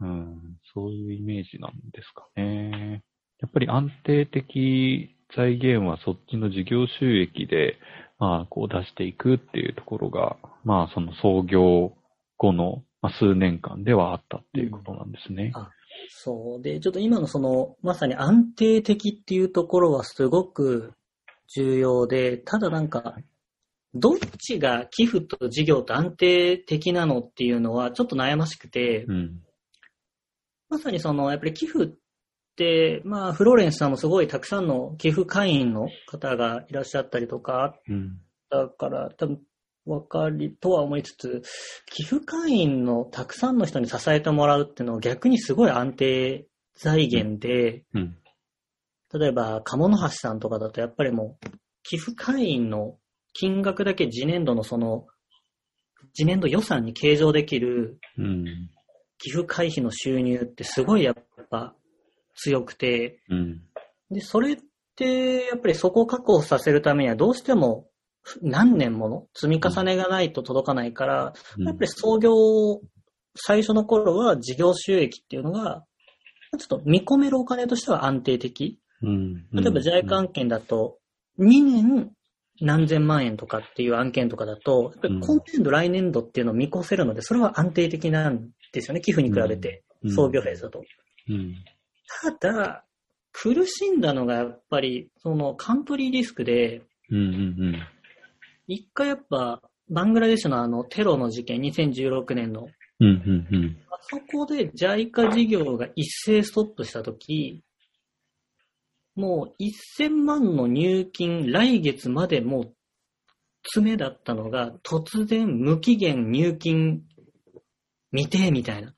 [0.00, 3.02] うん、そういうイメージなんですかね。
[3.40, 7.78] やっぱり安定的財源はそっちの事業収益で、
[8.18, 11.92] まあ、こう出していくっていうところが、まあ、その創業
[12.36, 15.52] 後の、まあ、数年間ではあったっていうことなんですね。
[15.54, 15.70] あ
[16.10, 16.62] そう。
[16.62, 20.92] で、ちょっと今のその、まさに安定的っていうところはすごく
[21.48, 23.16] 重要で、ただなんか、
[23.94, 29.40] どっちが寄付と事業と安定的なのっていうのはちょっと悩ましくて、うん。
[30.68, 31.88] まさにその、やっぱり寄付っ
[32.56, 38.20] て、まあ、フローレンスさんもすごいたくさんの寄付会員の方がいらっしゃったりとか、うん。
[38.50, 39.40] だから多分、
[39.86, 41.42] わかり、とは思いつつ、
[41.86, 48.16] 寄付会員のたくさんの人に支えてもらうっていうのは逆にすごい安定財源で、うん。
[49.12, 51.48] 例えば、鴨の橋さんとかだとやっぱりもう、
[51.84, 52.96] 寄付会員の
[53.34, 55.06] 金額だけ次年度のその、
[56.14, 58.70] 次年度予算に計上できるうん。
[59.18, 61.14] 寄付会費の収入ってすごいやっ
[61.50, 61.74] ぱ
[62.36, 63.62] 強くて、うん。
[64.10, 64.58] で、それっ
[64.96, 67.86] てやっぱりそこを確保させるためにはどうしても
[68.42, 72.32] 何年もの積み重ねがないと届かないから、やっぱり創業
[73.36, 75.84] 最初の頃は事業収益っていうのが、
[76.58, 78.78] ちょっと見込めるお金としては安定的。
[79.02, 79.34] うん。
[79.52, 80.98] 例えば JICA 案件だと、
[81.38, 82.12] 2年
[82.60, 90.84] 何千万円とかっていう案件とかだと、やっぱり今年度、来年度っていうのを見越せるので、それは安定的なんですよね、寄付に比べて、うん創業フェーズだと。
[91.30, 91.54] うん。
[92.20, 92.84] ただ、
[93.32, 96.82] 苦しんだのがやっぱり、そのカントリーリスクで。
[98.66, 102.68] 一回やっぱ、バングラデシュのあのテロの事件、2016年の。
[103.90, 107.63] あそこで JICA 事業が一斉ストップしたとき、
[109.14, 109.62] もう
[109.98, 112.74] 1000万の入金、来月までもう
[113.64, 117.02] 詰めだったのが、突然無期限入金
[118.12, 118.94] 未定みたいな。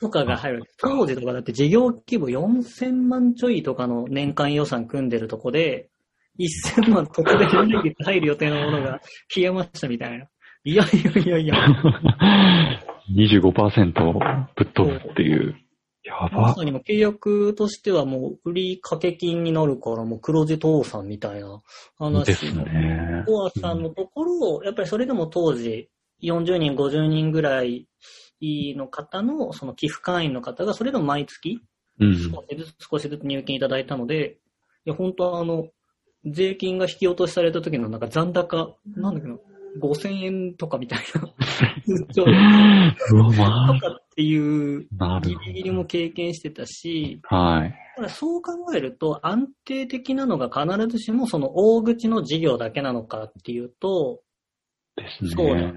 [0.00, 0.62] とかが入る。
[0.78, 5.90] 当時とかだって事業規模4000万ちょいとかの年間予算組んでるとこで、
[6.38, 10.26] 1000万突然来月入る予定のものが消えましたみたいな。
[10.64, 11.54] いやいやいやいや。
[13.14, 14.12] 25%
[14.54, 15.56] ぶっ飛ぶっていう。
[16.20, 16.42] やば。
[16.48, 21.62] まさにもう契約としてはもう売り掛け金になるからもう黒字倒産みたいな
[21.98, 23.24] 話ですね。
[23.26, 25.90] コアさんのところを、やっぱりそれでも当時
[26.22, 27.88] 40人、50人ぐらい
[28.40, 31.60] の方のその寄付会員の方がそれでも毎月
[32.00, 32.16] うん。
[32.16, 34.38] 少しずつ少しずつ入金いただいたので、
[34.84, 35.68] いや本当はあの、
[36.24, 39.36] 税金が引き落としされた時のなんか残高、なんだっけな、
[39.80, 41.22] 5000円とかみたいな。
[43.12, 43.30] うわ、
[43.68, 44.80] まとかっていう
[45.22, 47.36] ギリギリも経験してたし、ど。
[47.36, 47.74] はい。
[47.94, 54.20] ただそう考えると安定的なのが必ずしもその大口の事業だけなのかっていうと、
[54.96, 55.30] ですね。
[55.30, 55.72] そうだ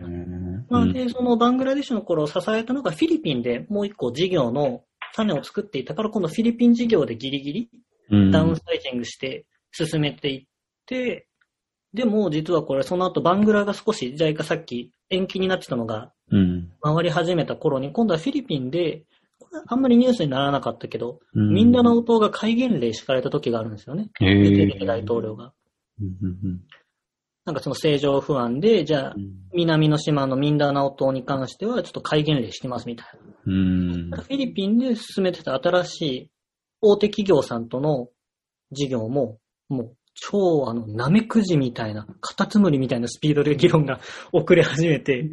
[0.72, 7.70] まあ、うんで、そのバングラデシュの頃を支えたのがフィリピンでもう一個事業の種を作っていたから、今度フィリピン事業でギリギリ
[8.10, 10.44] うんダウンサイジングして進めていっ
[10.88, 11.28] て、
[11.94, 16.72] でも実はこれその後バングラが少し、じゃあかさっき延期になってたのがうん。
[16.82, 19.04] 回り始めた頃に、今度はフィリピンで、
[19.40, 24.10] これあんまりニュースにならなかったけど、うんミンダナオ島が戒厳令敷かれた時があるんですよね。
[24.22, 25.54] えレケ大統領が。
[27.44, 33.20] なんかその政情不安で、じゃあう、ん南の島のミンダナオ島に関してはちょっと戒厳令敷きますみたいな。
[33.46, 34.10] うん。
[34.12, 36.32] フィリピンで進めてた新しい
[36.82, 38.10] 大手企業さんとの
[38.72, 39.40] 事業も、
[39.70, 44.00] もう超あの、ナメクジみたいな、カタツムリみたいなスピードで議論が
[44.32, 45.30] 遅れ始めて、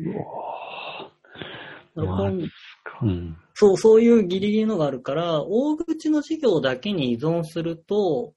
[3.03, 3.37] うん。
[3.55, 8.35] そう、そういうギリギリのがあるから、大口の事業だけに依存すると、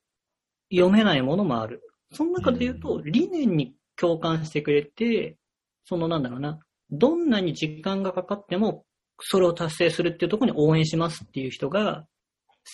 [0.72, 1.82] 読めないものもある。
[2.14, 5.38] その中で言うと、理念に共感してくれて、
[5.86, 8.86] そのなんだろうな、どんなに時間がかかっても、
[9.20, 12.06] それを達成するっていうところに応援しますっていう人が、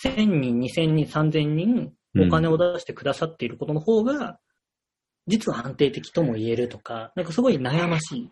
[0.04, 4.40] 1000人、2000人、3000人お金を出してくださっていることの方が、
[5.28, 8.32] 実は安定的とも言えるとか、なんかすごい悩ましい。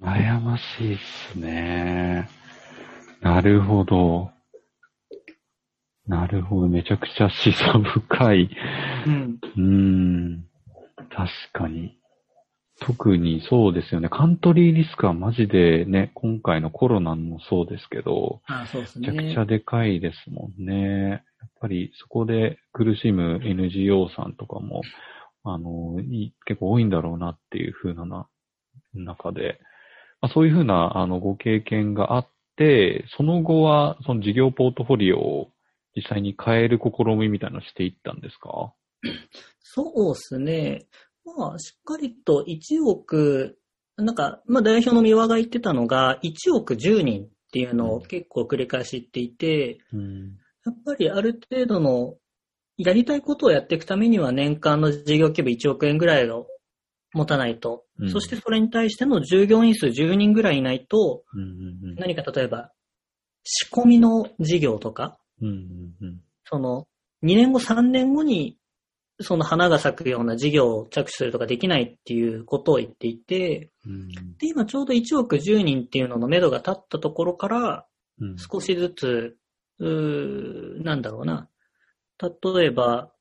[0.00, 0.98] 悩ましいっ
[1.32, 2.28] すね。
[3.20, 4.30] なるほど。
[6.06, 6.68] なるほど。
[6.68, 8.50] めちゃくちゃ思想深い。
[9.06, 9.38] うん。
[9.42, 10.44] うーん。
[11.10, 11.98] 確かに。
[12.80, 14.08] 特にそうですよね。
[14.08, 19.12] カントリーリスクはマジでね、今回のコロナもそうですけど、あそうですね。
[19.12, 21.08] めちゃくちゃでかいですもんね。
[21.08, 24.82] やっぱりそこで苦しむ NGO さんとかも、
[25.44, 28.28] あの、い結構多いんだろうなっていう風なな
[28.94, 29.60] 中で、
[30.24, 35.50] まあ、そういう風なあのご経験があって、その後はその事業ポートフォリオを
[35.94, 38.72] 実際に変える試みみたいなのをしていったんですか？
[39.60, 40.86] そうですね。
[41.26, 43.58] まあ、しっかりと1億、
[43.98, 50.38] なんか、まあ代表の三輪が言ってたのが、1億10人っていうのを結構繰り返し言っていて、うん。
[50.64, 52.14] やっぱりある程度の、
[52.78, 56.46] やりたいことをやっていくためには年間の事業規模1億円ぐらいを
[57.14, 58.10] 持たないと、うん。
[58.10, 61.94] そしてそれに対しての従業員数10人ぐらいいないと、うんうんうん。
[61.96, 62.70] 何か例えば、
[63.44, 66.20] 仕込みの事業とか、うんうんうん。
[66.44, 66.86] その、
[67.22, 68.58] 2年後、3年後に、
[69.20, 74.08] その花が咲くような事業を着手するとかできないっていうことを言っていて、うん。
[74.38, 77.86] で、今ちょうど1億10人っていうのの目処が立ったところから、
[78.20, 78.36] うん。
[78.38, 79.36] 少しずつ、
[79.78, 81.48] うーなんだろうな。
[82.20, 83.12] 例えば、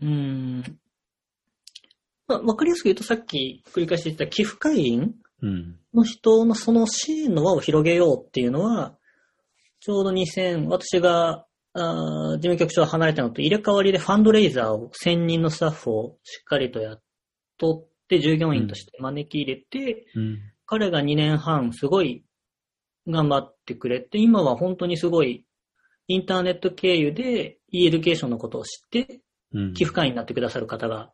[0.00, 0.79] うーん、
[2.30, 5.76] まあ、わかりやすく言うとさっき繰り返し言った寄付会員うん。
[5.94, 8.96] の人のその支援の輪を広げようっていうのは、
[9.80, 17.02] ちょうど2000、私が、あー事務局長を離れたのと入れ替わりでファンドレイザーを1000人のスタッフをしっかりとやっ
[17.58, 20.38] とって従業員として招き入れて、うん。
[20.66, 22.24] 彼が2年半すごい
[23.08, 25.44] 頑張ってくれて、今は本当にすごい
[26.08, 29.20] インターネット経由で e エデュケーションのことを知って
[29.52, 29.74] うん。
[29.74, 31.12] 寄付会員になってくださる方が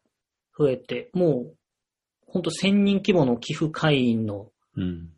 [0.59, 1.55] 増えて、もう
[2.27, 5.11] 本当1000人規模の寄付会員のうん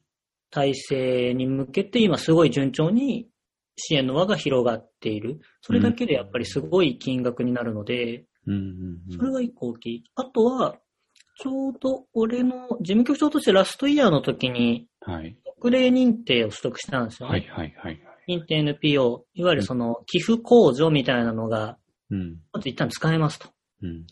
[0.50, 3.28] 体制に向けて今すごい順調に
[3.76, 5.40] 支援の輪が広がっている。
[5.60, 8.24] それだけでやっぱりすごい金額になるので、
[9.14, 10.04] それが一個大きい。
[10.14, 10.76] あとは、
[11.40, 15.36] ちょうど俺の事務局長としてラストイヤーの時にはい。
[15.44, 17.32] 特例認定を取得したんですよね。
[17.32, 18.36] はいはいはいはい。
[18.36, 21.78] 認定 NPO、いわゆるその寄付控除みたいなのが、
[22.10, 22.38] うん。
[22.52, 23.48] まず一旦使えますと。
[23.82, 24.06] うん。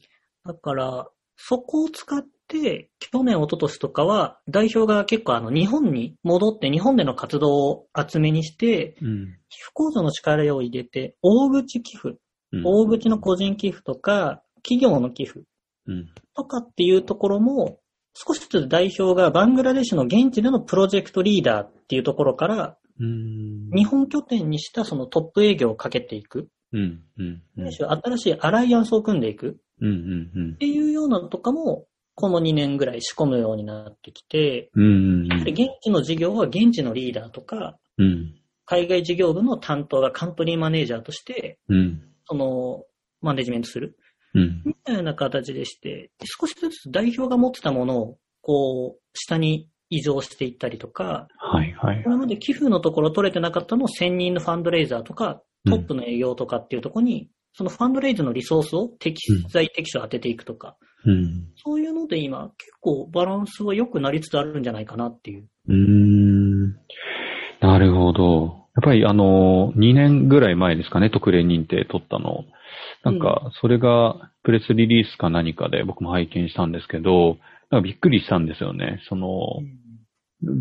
[0.44, 9.38] だから、そこを使って、去年、一昨年とかは、代表が結構あの、日本に戻って、日本での活動を厚めにして、うん。
[9.48, 12.16] 寄付控除の力を入れて、大口寄付、うん
[12.64, 15.40] 大口の個人寄付とか、企業の寄付
[15.86, 16.08] うん。
[16.34, 17.80] とかっていうところも、
[18.14, 23.70] 少しずつ代表がバングラデシュの現地でのプロジェクトリーダーっていうところから、うん。
[23.76, 26.48] 日本拠点にしたそのトップ営業をかけていく。
[26.72, 27.02] うん。
[27.18, 27.42] うん。
[27.58, 27.72] うん。
[27.72, 30.30] 新しいアライアンスを組んでいくっうん。
[30.34, 30.56] うん。
[30.56, 35.26] ていうようなのとかも、この2年ぐらい仕込むようになってきて、うん。
[35.26, 38.34] やはり現地の事業は現地のリーダーとか、うん。
[38.64, 42.02] 海外事業部の担当がカントリーマネージャーとして、うん。
[42.26, 42.84] その、
[43.20, 43.96] マネジメントする。
[44.34, 44.62] うん。
[44.64, 52.10] みたいな形でして、少しずつ代表が持ってたものを、こう、下に移譲していったりとか、はいはいこ。
[52.10, 61.48] れまで寄付のところ取れてなかったのを1000人のファンドレイザーとか、トップの営業とかっていうところに、そのファンドレイズのリソースを適材適所当てていくとか、うん。
[61.64, 65.48] そういうので今、結構バランスは良くなりつつあるんじゃないかなっていう。
[65.68, 66.72] うーん。
[67.60, 68.66] なるほど。
[68.76, 72.44] やっぱりあの、2年ぐらい前ですかね、特例認定取ったの。
[73.04, 77.38] なんか、それがプレスリリースか何かで僕も拝見したんですけど、
[77.70, 79.00] なんかびっくりしたんですよね。
[79.08, 79.30] その、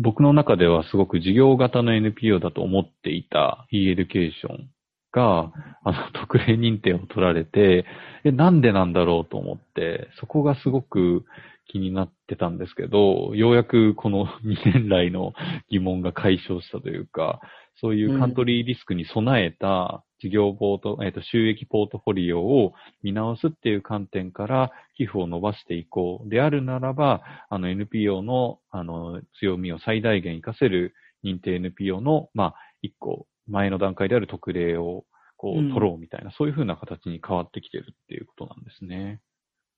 [0.00, 4.70] 僕の中ではすごく事業型の NPO だと思っていた e-Education
[5.16, 5.50] が、
[5.82, 7.86] あの、 特例認定を取られて、
[8.22, 11.24] え、なんでなんだろうと思って、そこがすごく
[11.66, 15.32] 気になってたんですけど、ようやくこの 2年来の
[15.70, 17.40] 疑問が解消したというか、
[17.78, 26.28] そういうカントリーリスクに備えた事業ポート、えっ、と、収益ポートフォリオを見直すっていう観点から寄付を伸ばしていこう。
[26.30, 35.04] であるならば、あの NPO の、あの、強みを最大限活かせる認定 NPO の、まあ、一個前の段階である特例を、
[35.36, 39.20] こう、うん取ろうみたいな、そういう風な形に変わってきてるっていうことなんですね。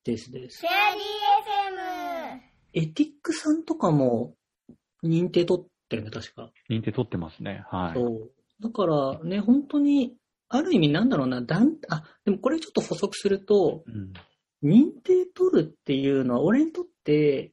[0.05, 0.66] ですですシ。
[0.66, 2.41] ェア DFM
[2.75, 4.35] エティックさんとかも
[5.03, 6.51] 認定取ってるね、確か。
[6.71, 7.64] 認定取ってますね。
[7.71, 7.95] はい。
[7.95, 8.31] そう。
[8.61, 10.14] だからね、本当に、
[10.51, 14.12] ある意味なんだろうな、だん、あ、でもこれちょっと補足すると、うん。
[14.62, 17.53] 認定取るっていうのは、俺にとって、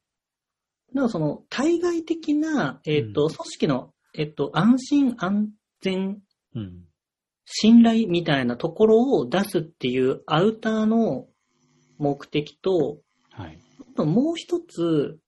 [0.94, 5.50] なんかその、対外的な、えっ、と、うん組織の、えっ、と、安心安
[5.82, 6.22] 全、
[6.56, 6.84] うん。
[7.46, 11.28] 信頼みたいなところを出すっていうアウターの
[11.98, 12.98] 目的と、
[13.32, 13.60] はい。
[13.82, 15.20] あともう一つ、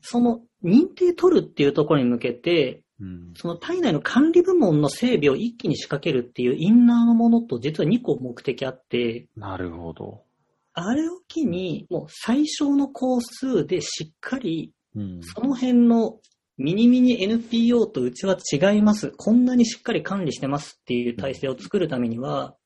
[0.00, 3.34] その認定取るっていうところに向けて、うん。
[3.36, 10.24] その体内の管理部門の整備を一気に仕掛けるっていうインナーのものと実は2個目的あって、なるほど。
[10.72, 15.20] あれを機にもう最小の工数でしっかりうん。
[15.22, 16.20] その辺の
[16.56, 19.12] ミニミニ NPO とうちは違います。
[19.16, 22.56] こんなにしっかり管理してますっていう体制を作るためには、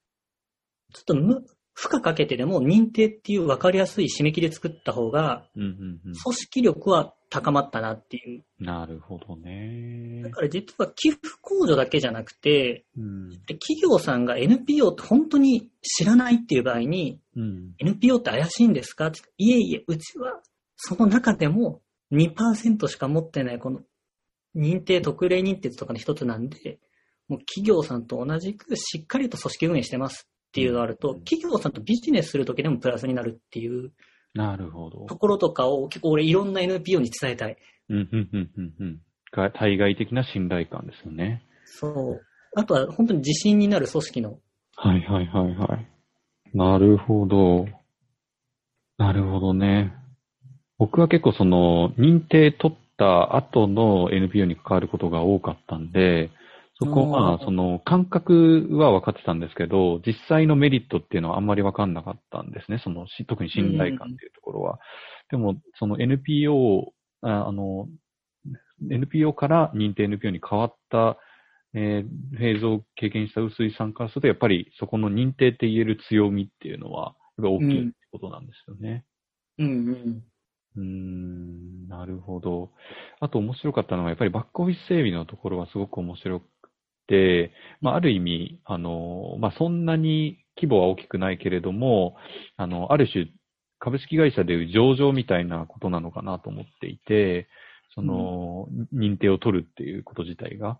[0.93, 5.47] ちょっとむ負荷かけてでも認定っていう分かりやすい締め切り作った方が。
[5.55, 8.45] 組織力は高まったなっていう。
[8.59, 10.30] なるほどねだ。
[10.30, 13.30] から実は寄付控除だけじゃなくて、うん。
[13.47, 17.74] 企業さんが NPO って本当に知らないっていう場合に、うん。
[17.78, 19.07] NPO って怪しいんですか？
[19.07, 20.41] っていえいえ、うちは
[20.76, 21.80] その中でも
[22.13, 23.81] 2%しか持ってないこの
[24.57, 26.79] 認定特例認定とかの一つなんで、
[27.29, 33.93] もう企業さんと同じくしっかりと組織運営してますっていうのがあると、うん企業さんとビジネスするときでもプラスになるっていう
[34.35, 35.17] なるほどと。
[35.17, 37.57] ころとかを結構俺いろんな NPO に伝えたい。
[37.89, 39.01] うん、うん、うん、うん、うん。
[39.33, 41.45] が対外的な信頼感ですよね。
[41.65, 42.21] そう。
[42.55, 44.39] あとは本当に自信になる組織の。
[44.77, 45.89] はい、はい、はい、はい。
[46.55, 47.67] なるほど。
[48.97, 49.95] なるほどね。
[50.79, 56.31] 僕は結構その、認定取った後の NPO に関わることが多かったんで、
[56.81, 62.81] そこはその、感覚は分かってたんですけど、実際のメリットっていうのはあんまり分かんなかったんですね。
[62.85, 64.79] その、し特に信頼感っていうところは。
[65.31, 67.89] でも、その NPO、ああの、
[68.89, 71.18] NPO から認定 NPO に変わった、
[71.74, 79.05] えーフェーズを経験した臼井さんからすると、やっぱりそこの認定って言える強みっていうのは、大きいってことなんですよね。
[79.59, 79.74] うんうん。
[79.89, 82.71] うーん、なるほど。
[83.21, 86.47] あと面白かったのは、やっぱりバックオフィス整備のところはすごく面白く
[87.07, 92.16] て、まあ、ある意味、あの、まあ、そんなに規模は大きくないけれども、
[92.57, 93.27] あの、ある種、
[93.81, 97.49] 株式会社でいう上場みたいなことなのかなと思っていて、
[97.95, 100.79] その、認定を取るっていうこと自体が。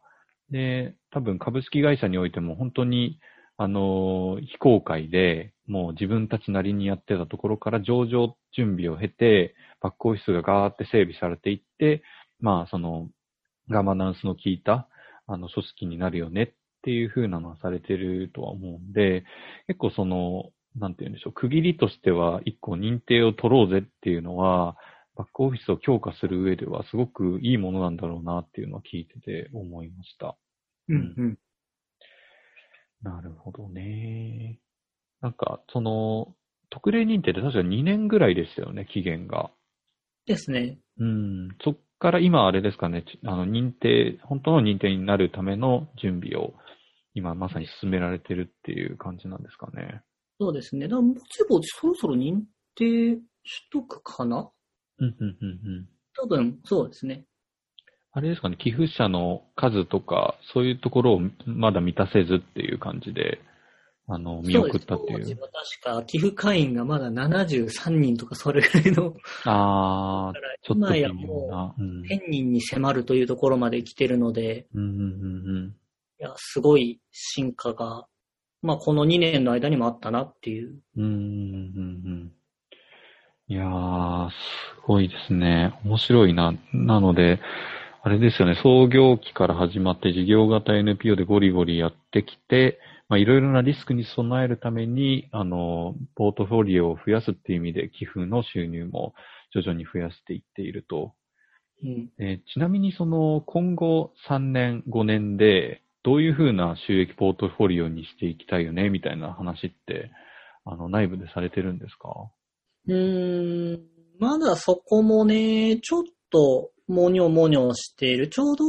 [0.51, 3.19] で、多分株式会社においても本当に、
[3.57, 12.03] あの、非公開で、もう自分たちなりにやってたところから上場準備を経て、バックオフィスがガーって整備されていって、
[12.41, 13.09] まあ、その、
[13.71, 14.89] ガバナンスの効いた、
[15.27, 16.53] あの、組織になるよねっ
[16.83, 19.25] ていう風なのはされてるとは思うんで、
[19.67, 24.77] 結構その、なんて言うんでしょう、区切りとしては一個認定を取ろうぜっていうのは、
[25.17, 30.37] バックオフィスを強化する上ではすごくいいものなんだろうなっていうのは聞いてて思いました。
[30.89, 31.39] うんうん。
[33.03, 34.61] なるほどね。
[35.21, 36.35] なんか、その、
[36.71, 39.51] 特例認定って確か2年ぐらいでしたよね、期限が。
[40.29, 40.79] ですね。
[40.99, 41.49] うん。
[41.65, 46.55] そっから今あれですかね、ちあの、認定、本当の認定になるための準備を
[47.15, 50.03] 今まさに進められてるっていう感じなんですかね。
[50.39, 50.87] そうですね。
[50.87, 52.43] だから、もちろんそろそろ認
[52.77, 53.23] 定取
[53.73, 54.49] 得かな？
[54.99, 55.89] うん、うん、うん、うん。
[56.15, 57.25] 多分、そうですね。
[58.13, 63.41] あれですかね、寄付者の数とか、そういうところをまだ満たせずっていう感じで、
[64.11, 65.25] あの、見送ったっていう。
[65.27, 70.33] そは確か寄付会員がまだ73人とかそれぐらいの、ああ、
[70.63, 71.75] ちょっと微今や妙もな。
[71.79, 72.01] うん。
[72.01, 74.95] う1000人に迫るというところまで来てるので、うん、うん、う
[75.67, 75.77] ん、
[76.21, 78.07] いや、すごい進化が、
[78.63, 80.75] まあこの2年の間にもあったなっていう。
[80.97, 81.05] うん。
[81.05, 81.21] うん、うん、う
[82.09, 82.33] ん。
[83.49, 84.35] いやー、す
[84.87, 85.79] ごいですね。
[85.85, 86.55] 面白いな。
[86.73, 87.41] なので、
[88.03, 92.79] あれですよね、創業期から始まって事業型 NPO でゴリゴリやってきて、
[93.09, 99.15] まあいろいろなリスクに備えるために、あの、ポートフォリオを増やすっていう意味で寄付の収入も
[99.55, 101.15] 徐々に増やしていっていると。
[101.83, 102.11] うん。
[102.19, 110.11] えーちなみにその今後3年、5年でどういうふうな収益ポートフォリオにしていきたいよねみたいな話って、
[110.65, 112.31] あの内部でされてるんですか？
[112.87, 113.81] うーん、
[114.19, 118.29] まだそこもね、ちょっと、もにょもにょしている。
[118.29, 118.65] ちょうど、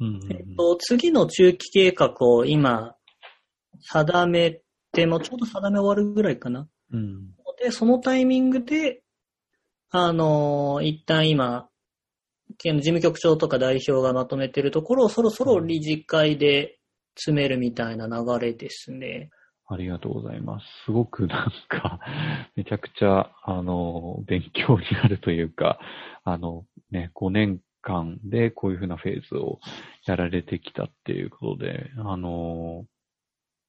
[0.00, 2.94] うんうんえっと、次の中期計画を今、
[3.80, 4.60] 定め
[4.92, 6.68] ても、ちょうど定め終わるぐらいかな。
[6.92, 7.34] うん。
[7.62, 9.02] で、そのタイミングで、
[9.90, 11.68] あのー一旦今、
[12.56, 16.78] 県の事務局長とか代表がまとめてるところをそろそろ理事会で
[17.14, 19.30] 詰めるみたいな流れですね。
[19.70, 20.66] ありがとうございます。
[20.86, 22.00] すごくなんか、
[22.56, 25.78] めちゃくちゃ、あの、勉強になるというか、
[26.24, 29.60] あの、ね、5年間でこういうふうなフェーズを
[30.06, 32.86] やられてきたっていうことで、あの、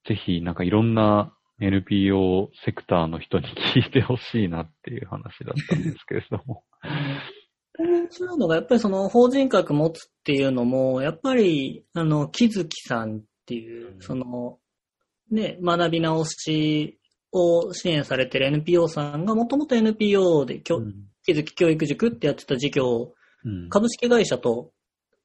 [0.07, 6.63] ぜひなんかいろんな NPO セクターの人に聞いてほしいなっていう話だったんですけれども。
[7.77, 14.59] 面白いのが、やっぱりその法人格持つっていうのも、やっぱり、あの、木月さんっていうう、んその、
[15.31, 16.99] ね、学び直し
[17.31, 23.13] を支援されてる NPO さんが、もともと NPO で、うん木月教育塾ってやってた事業を
[23.45, 24.71] うん株式会社と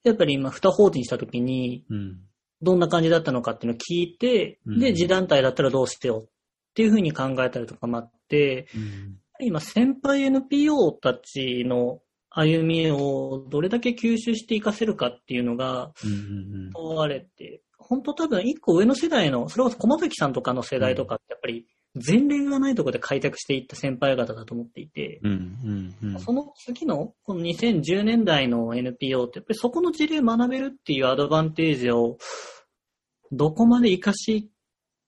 [0.04, 2.20] やっぱり今、二法人した時に、うん。
[2.62, 6.28] どんな感じだったのかっていうのを聞いて、うんで、自団体だったらどうしてよっ
[6.74, 9.18] ていうふうに考えたりとかもあって、うん。
[9.40, 12.00] 今、先輩 NPO たちの
[12.30, 16.70] 歩みをどれだけ吸収していかせるかっていうのがうん。
[16.72, 21.20] 問われて、本当多分一個上の世代の、それこそ駒崎さんとかの世代とか
[21.94, 25.94] 前例がないところで開拓していった先輩方だと思っていて、うん。
[26.02, 26.20] うん。
[26.20, 32.18] その次の、この2010年代の NPO って、やっぱりそこの事例を学べるっていうアドバンテージを、
[33.30, 34.50] どこまで活かし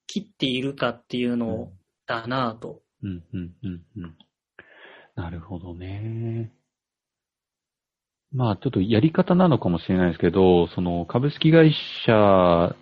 [0.07, 1.73] きっているかっていうの
[2.07, 2.83] だなぁと。
[3.03, 3.25] うん。
[3.33, 3.55] うん。
[3.63, 3.83] うん。
[3.97, 4.17] うん。
[5.17, 6.53] なるほどね。
[8.33, 11.75] まあ、ちょっとやり方なのかもしれないですけど、その株式会
[12.05, 12.77] 社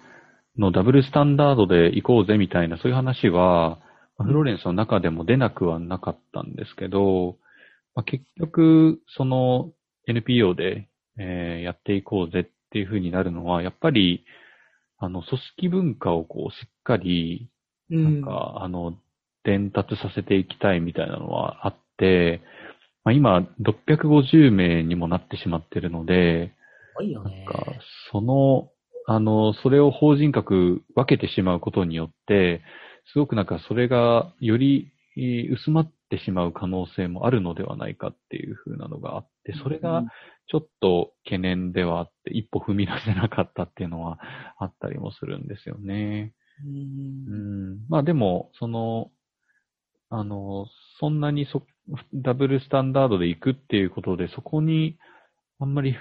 [0.58, 3.83] のダブルスタンダードで行こうぜみたいな、そういう話は、まあ
[4.22, 7.36] フローレンスの中でも出なくはなかったんですけど、
[7.94, 9.72] まあ、結局、その
[10.06, 10.88] NPO で、
[11.18, 14.24] えーやっていこうぜっていう風になるのは、やっぱり、
[14.98, 17.48] あの、組織文化をこう、しっかり、
[17.90, 18.94] うなんか、あの、
[19.44, 22.40] 伝達させていきたいみたいなのはあって、
[23.04, 26.52] まあ、今、650名にもなってしまってるので、
[26.94, 27.44] ごいよね。
[27.44, 27.64] なんか、
[28.10, 28.70] その、
[29.06, 32.62] あの、それを法人格分けてしまうことによって、
[33.12, 40.04] すごくなんかそれがよりえー薄まってしまう可能性もあるのではないかっていう風なのがあって、それが
[40.48, 44.18] ちょっと懸念ではあって、一歩踏み出せなかったっていうのは
[44.58, 46.32] あったりもするんですよね。
[46.64, 47.86] ううんん。
[47.88, 49.10] まあでも、その、
[50.10, 50.66] あの、
[51.00, 51.62] そんなにそ、
[52.12, 54.96] ダブルスタンダードで行くっていうことで、そこに
[55.58, 55.96] あんまり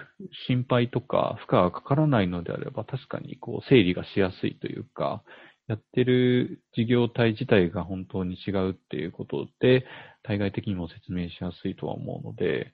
[0.48, 5.24] 心配とか負荷がかからないのであれば、確かにこう整理がしやすいというか、
[5.68, 9.86] やってる事業体自体が本当に違うっていうことで、
[10.24, 12.74] 対外的にも説明しやすいとは思うので、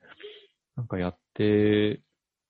[0.75, 2.01] なんかやって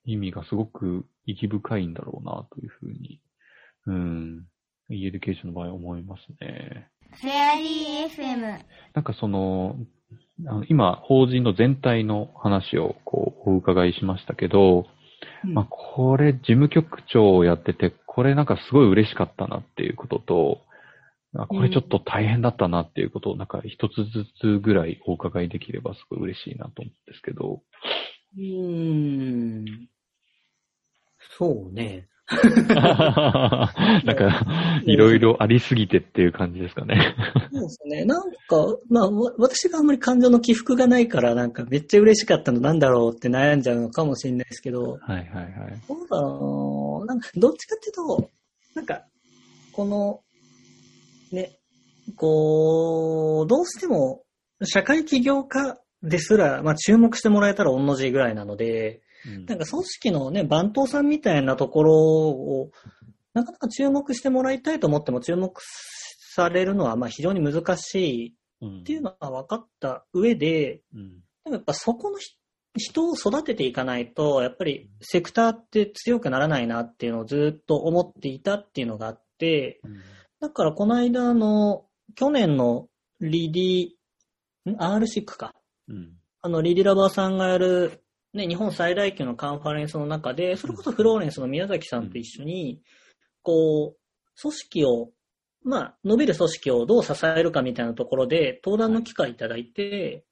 [0.05, 3.19] 意味がすごく意義深いんだろうなというふうに、
[3.87, 4.45] うん、
[4.89, 6.89] e エデュケーションの場合思いますね。
[7.11, 8.59] フェアリー FM。
[8.93, 9.75] なんかその、
[10.47, 14.98] あの今、法人の全体の話をこうお伺いしましたけど、うん
[15.43, 20.61] まあ、これ、事務局長をやってて、これなんかすごい嬉しかったなっていうことと、
[21.35, 27.61] あこれちょっと大変だったなっていうことを、なんか一つずつぐらいお伺いできればすごい嬉しいなと思うんですけど。
[28.37, 29.89] うーん。
[31.37, 32.08] そうね。
[34.05, 34.45] なんか、
[34.85, 37.15] いろいろありすぎてっていう感じですかね。
[37.51, 38.05] そうですね。
[38.05, 38.37] なんか、
[38.87, 45.81] まあ、わ私があんまり感情の起伏がないから、なんかめっちゃ嬉しかったのなんだろうって悩んじゃうのかもしれないですけど、はいはいはい。
[45.87, 47.05] どうだろう。
[47.07, 48.29] なんか、どっちかっていうと、
[48.75, 49.05] なんか、
[49.71, 50.21] この、
[51.31, 51.57] ね、
[52.15, 54.21] こう、どうしても、
[54.63, 59.08] 社会起業家ですら、まあ注目してもらえたら同じぐらいなので、うん
[59.47, 62.71] なんか組織のね、番頭さんみたいなところを、
[63.33, 65.53] なかなか注目してもらいたいと思っても注目
[66.35, 68.79] されるのは、まあ非常に難しいうん。
[68.81, 71.09] っていうのは分かった上で、うん。
[71.43, 72.35] でもやっぱそこのひ
[72.77, 80.01] 人を育てていかないと、やっぱりセクターって強くならないなっていうのをずっと思っていたっていうのがあって、うん。
[80.39, 82.87] だからこの間の、去年の
[83.19, 85.53] リディ、ん ?R6 か。
[85.87, 86.13] うん。
[86.41, 88.03] あの、リディラバーさんがやる、
[88.33, 92.81] ね、日本最大級のカンファレンスの中で、それこそフローレンスの宮崎さんと一緒に、
[93.41, 95.09] こう、組織を、
[95.63, 100.25] まあ、伸びる組織をどう支えるかみたいなところで、登壇の機会いただいて、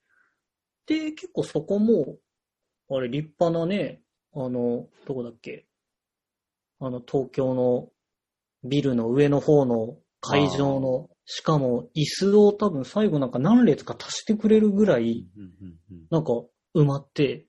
[0.86, 2.18] で、結構そこも、
[2.90, 4.02] あれ、立派なね、
[4.34, 5.66] あの、どこだっけ、
[6.80, 7.90] あの、東京の
[8.64, 15.26] ビルの上の方の会場の、しかも椅子を多分最後なんか何列か足してくれるぐらい、
[16.12, 16.32] なんか
[16.76, 17.47] 埋まって、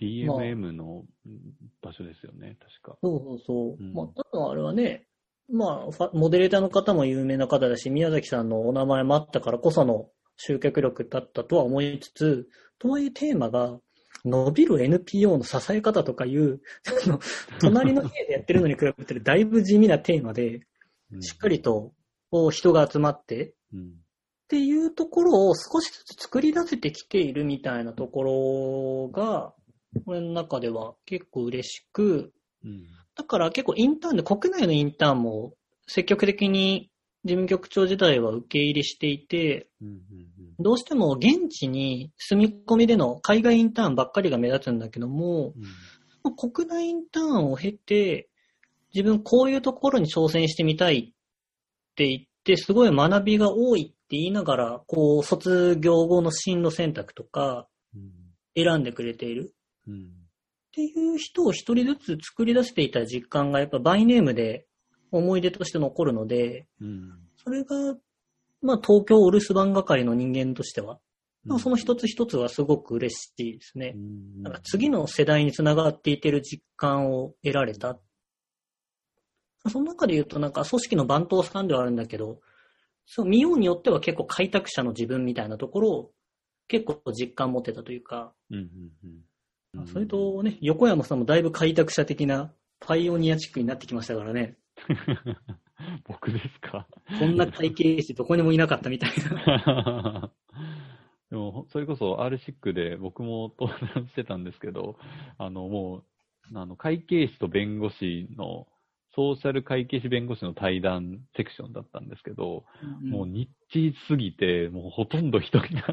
[0.00, 1.38] DMM のうん
[1.82, 2.98] 場所ですよね、確か。
[3.02, 3.82] そうそうそう。
[3.82, 5.06] うんまあ、多分あれはね、
[5.50, 13.78] まあ、モデレーターの方も有名な方だし、宮崎さんのお名前もあったからこその集客力だったとは思いつつ、とはいえテーマが、
[14.24, 16.60] 伸びる NPO の支え方とかいう、
[17.06, 17.20] あの
[17.60, 20.56] 隣の家でやってるのに比べてだいぶ地味なテーマで、
[21.12, 21.94] うんしっかりと
[22.50, 29.52] 人が集まって、うんっていうところを少しずつ作り出せてきているみたいなところが、
[30.06, 32.32] 俺の中では結構嬉しく、
[32.64, 32.86] うん。
[33.16, 35.54] だから結構インターンで国内のインターンも
[35.86, 36.90] 積極的に
[37.24, 40.02] 事務局長時代は受け入れしていて、うんうん
[40.60, 45.62] どうしても現地に住み込みでの海外インターンばっかりが目立つんだけども、うん。
[46.24, 48.28] まあ国内インターンを経て、
[48.92, 58.10] 自分こういうところに挑戦してみたいって言って、すごい学びが多いって言いながら、こう、卒業後の進路選択とかうん。
[58.56, 59.54] 選んでくれている。
[59.88, 60.18] うん
[60.68, 64.66] っていう人を一人ずつ作り出していた実感がやっぱバイネームで
[65.10, 67.12] 思い出として残るので、うん。
[67.42, 67.96] それが、
[68.60, 70.98] まあ東京お留守番係の人間としては、
[71.44, 73.94] まあその一つ一つはすごく嬉しいですね。
[74.42, 77.98] なんか次の世代につながっていける実感を得られた。
[79.66, 82.40] その中で言うとなんか組織の番頭さんではあるんだけど、
[83.06, 86.10] そう見ようによっては結構開拓者の自分みたいなところを
[86.68, 88.64] 結構実感持ってたというか、うんうん
[89.02, 89.27] うん。
[89.86, 94.56] それとね、横山さんもだいぶ開拓者的なパイオニアチックになってきましたからね。
[96.04, 96.86] 僕ですか？
[97.18, 99.10] こんな会計士どこにもいなかったみたい
[99.66, 100.30] な。
[101.30, 104.98] でも、それこそ R シックで僕も登壇してたんですけど、
[105.36, 105.98] あの、も
[106.52, 108.66] う、あの、会計士と弁護士の、
[109.18, 112.62] ソーシャル会計士弁護士の対談セクションだったんですけど、
[113.02, 115.86] もうニッチすぎて、もうほとんど人いなく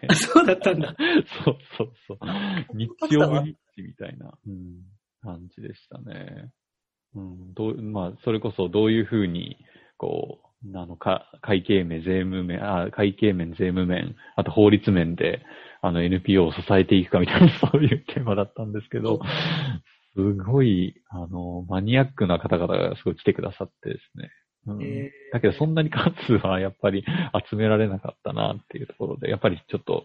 [0.00, 0.14] てあ。
[0.16, 0.96] そうだったんだ。
[1.44, 2.76] そうそうそう。
[2.76, 4.80] ニッチオブニッチみたいな、うん、
[5.20, 6.50] 感じでしたね。
[7.14, 9.58] うん、どう、まあ、それこそどういうふうに、
[9.96, 15.44] こう、あの、か、会計面、税務面、あ、会計面、税務面、あと法律面で、
[15.82, 19.20] あの、NPO を支えていくかみたいな、そういうテーマだったんですけど、
[20.14, 24.30] すごい、あの、マニアックな方々がすごい来てくださってですね。
[24.66, 27.04] うんえだけど、そんなに数はやっぱり
[27.50, 30.04] 集められなかったなっていうところで、やっぱりちょっと、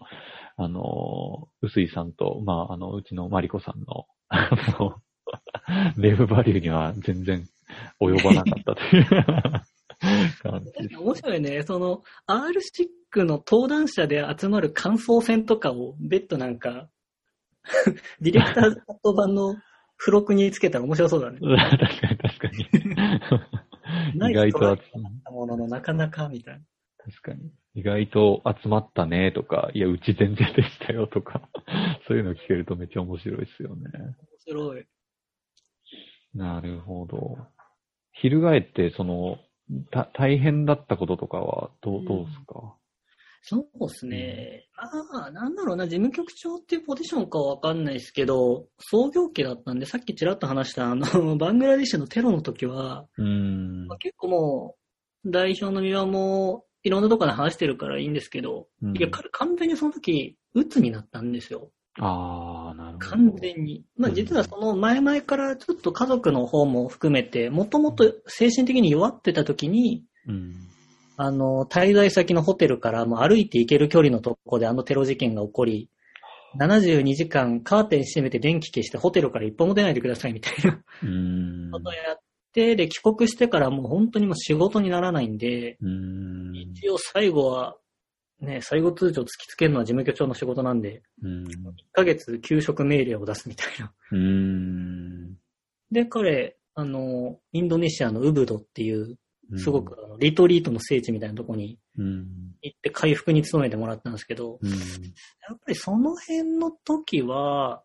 [0.56, 4.50] あの、臼井さんと、まあ、あの、うちのマリコさんの、あ
[4.80, 4.96] の、
[5.96, 7.44] レブバリューには全然
[8.00, 9.06] 及ばなかったという
[10.42, 10.94] 感じ。
[10.96, 11.62] 面白いね。
[11.62, 16.88] その、R シックの登壇者で集まる感想戦とかを別途なんか、
[18.20, 19.56] ディレクターズカット版の
[19.98, 21.38] 付録につけたら面白そうだね。
[21.40, 22.66] 確かに確かに。
[24.30, 26.60] 意外と集またもののなかなかみたいな。
[26.98, 27.50] 確かに。
[27.74, 31.48] 意外と集まったねとか、いや、うち全然でしたよとか、
[32.06, 33.90] そういうの聞けるとめっちゃ面白いですよね。
[33.94, 34.86] 面白い。
[36.34, 37.38] なるほど。
[38.12, 39.38] 翻って、その、
[39.90, 42.76] た、大変だったこととかは、どう、どうですか、
[43.42, 44.66] そうですね。
[45.12, 51.04] まあ、なんだろうな、事務局長っていうポジションかはわかんないですけど、創業期だったんで、さっきちらっと話した、あの、
[51.38, 54.76] バングラディッシュのテロの時は、うーんまあ、結構も
[55.24, 61.70] う、代表の三輪も、いろんなところで話してるからいいんですけど、うんいや、彼完全にその時、鬱になったんですよ。
[62.00, 63.06] ああ、なるほど。
[63.10, 63.84] 完全に。
[63.96, 70.54] まあうん実はその前々からちょっと家族の方も含めて、もともと精神的に弱ってた時に、うん。
[71.20, 75.90] あの、滞在先のホテルからもう歩いて行ける距離のとこであのテロ事件が起こり、
[76.60, 80.80] 72時間カーテン閉めて電気消してホテルから一歩も出ないでくださいみたいな。
[81.72, 82.20] ことをやっ
[82.52, 86.56] て、で、帰国してからもう本当にもう仕事にならないんで、ん。
[86.56, 87.76] 一応最後は、
[88.40, 91.44] ね、最後通帳突きつけるのは事務局長の仕事なんで、うん。
[91.46, 91.48] 1
[91.92, 93.92] ヶ月休職命令を出すみたいな。
[94.12, 95.34] うーん。
[95.90, 99.16] で、彼、あの、インドネシアのウブドっていう、
[99.56, 102.54] すごくリトリートの聖地みたいなとこにうん。
[102.60, 104.70] 行って回復に努めてもらったんですけど、うん。
[104.70, 104.78] やっ
[105.48, 107.82] ぱりその辺の時は、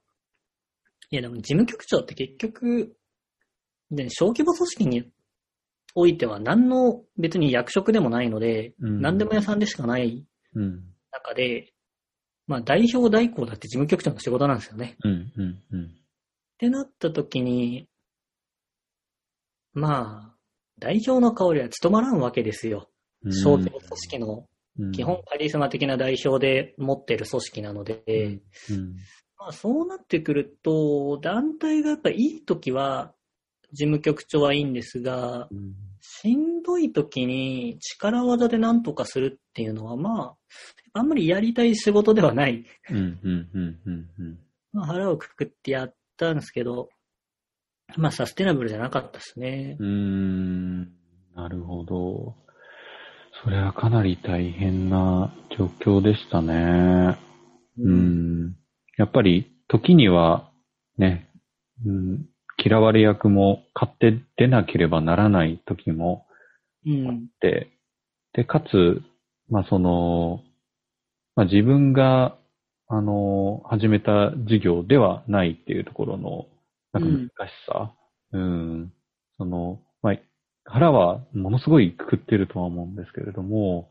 [1.09, 2.95] いやでも事務局長って結局、
[3.91, 5.11] で小規模組織に
[5.95, 10.83] おいては何の別に役職でもないので、うん何でも屋さんでしかないうん。
[11.11, 11.71] 中で、
[12.47, 14.97] まあ代表代行だって事務局長の仕事なんですよね。
[14.99, 17.87] ってなった時に、
[19.73, 20.32] まあ、
[20.83, 22.89] 代表の香りは務まらんわけですよ。
[23.23, 24.47] うん小規模組織の
[24.79, 28.01] うん基本カリスマ的な代表で持ってる組織なので、
[28.69, 28.95] うん。
[29.39, 33.13] まあそうなってくると、団体がやっぱいい時は、
[33.71, 35.75] 事務局長はいいんですが、うん。
[36.01, 40.35] しんどい時に力技で何とかするっていうのは、ま
[40.93, 42.65] あ、あんまりやりたい仕事ではない。
[42.89, 42.97] うん。
[42.97, 43.49] うん。
[43.53, 43.79] うん。
[43.85, 44.09] うん。
[44.19, 44.39] うん。
[44.73, 46.89] まあ腹をくくってやったんですけど、
[47.97, 49.77] まあサステナブルじゃなかったですね。
[49.79, 50.81] うーん
[51.35, 52.35] なるほど。
[53.43, 57.17] それはかなり大変な状況でしたね。
[57.79, 58.55] うん。
[58.97, 60.49] やっぱり、時には、
[60.97, 61.29] ね、
[61.85, 62.25] うん、
[62.63, 66.27] 嫌われ役も買って出なければならない時も
[66.85, 67.09] うん。
[67.09, 67.71] あって、
[68.33, 69.01] で、かつ、
[69.49, 70.41] まあ、その、
[71.35, 72.37] まあ、自分が、
[72.87, 76.45] あの、始めた事業ではないっていうところの、
[76.93, 77.93] なんか難しさ。
[78.31, 78.93] うん。
[79.37, 80.19] その、まあ、
[80.65, 83.89] 腹はものすごいくくってるとは思うんですけれども、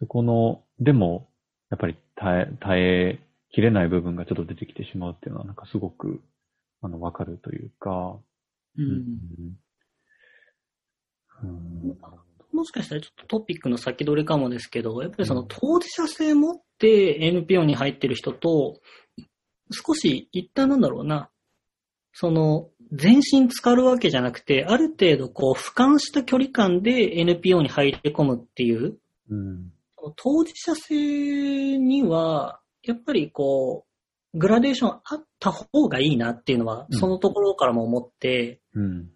[0.00, 1.28] そこの、でも、
[1.70, 3.20] やっぱり耐え、耐え
[3.50, 6.20] きれない部分がちょっと出てきてしまうっていうのは、なんかすごく、
[6.82, 8.18] あの、わかるというか、
[8.76, 8.84] うん。
[8.84, 9.58] うん。
[11.42, 11.98] うん
[12.50, 18.80] もしかしたらちょっとトピックの先取りかもですけど、やっぱりその当事者性持って NPO に入ってる人と、
[19.70, 21.30] 少し一旦なんだろうな、
[22.12, 28.98] その、全身浸かるわけじゃなくて、ある程度こう、俯瞰した距離感で NPO に入り込むっていう、
[29.30, 29.72] うん。
[30.16, 33.84] 当事者性には、やっぱりこ
[34.34, 39.10] う、グラデーションあった方がいいなっていうのは、うんそのところからも思って、うん。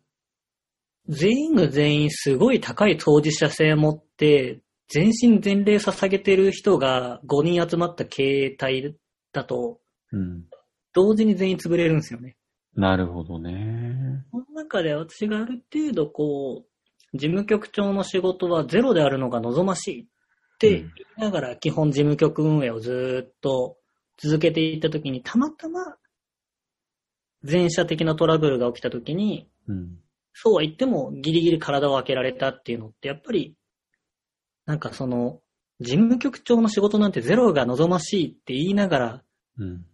[1.08, 8.94] 全員が全員すごい高い当事者性を持って、全身全霊捧げてる人が5人集まった形態
[9.32, 9.80] だと、
[10.12, 10.44] うん。
[10.92, 12.36] 同時に全員潰れるんですよね。
[12.74, 14.24] なるほどね。
[14.30, 20.06] その中で私がある程度こう、事務局長の仕事はゼロであるのが望ましいっ
[20.58, 23.76] て言いながら基本事務局運営をずーっと
[24.16, 25.96] 続けていったときに、たまたま
[27.42, 29.98] 前者的なトラブルが起きたときに、うん。
[30.32, 33.54] そうは言ってもギリギリ体を開けられたっていうのって、やっぱり、
[34.64, 35.40] なんかその、
[35.80, 39.22] 事務局長の仕事なんてゼロが望ましいって言いながら、
[39.58, 39.84] うん。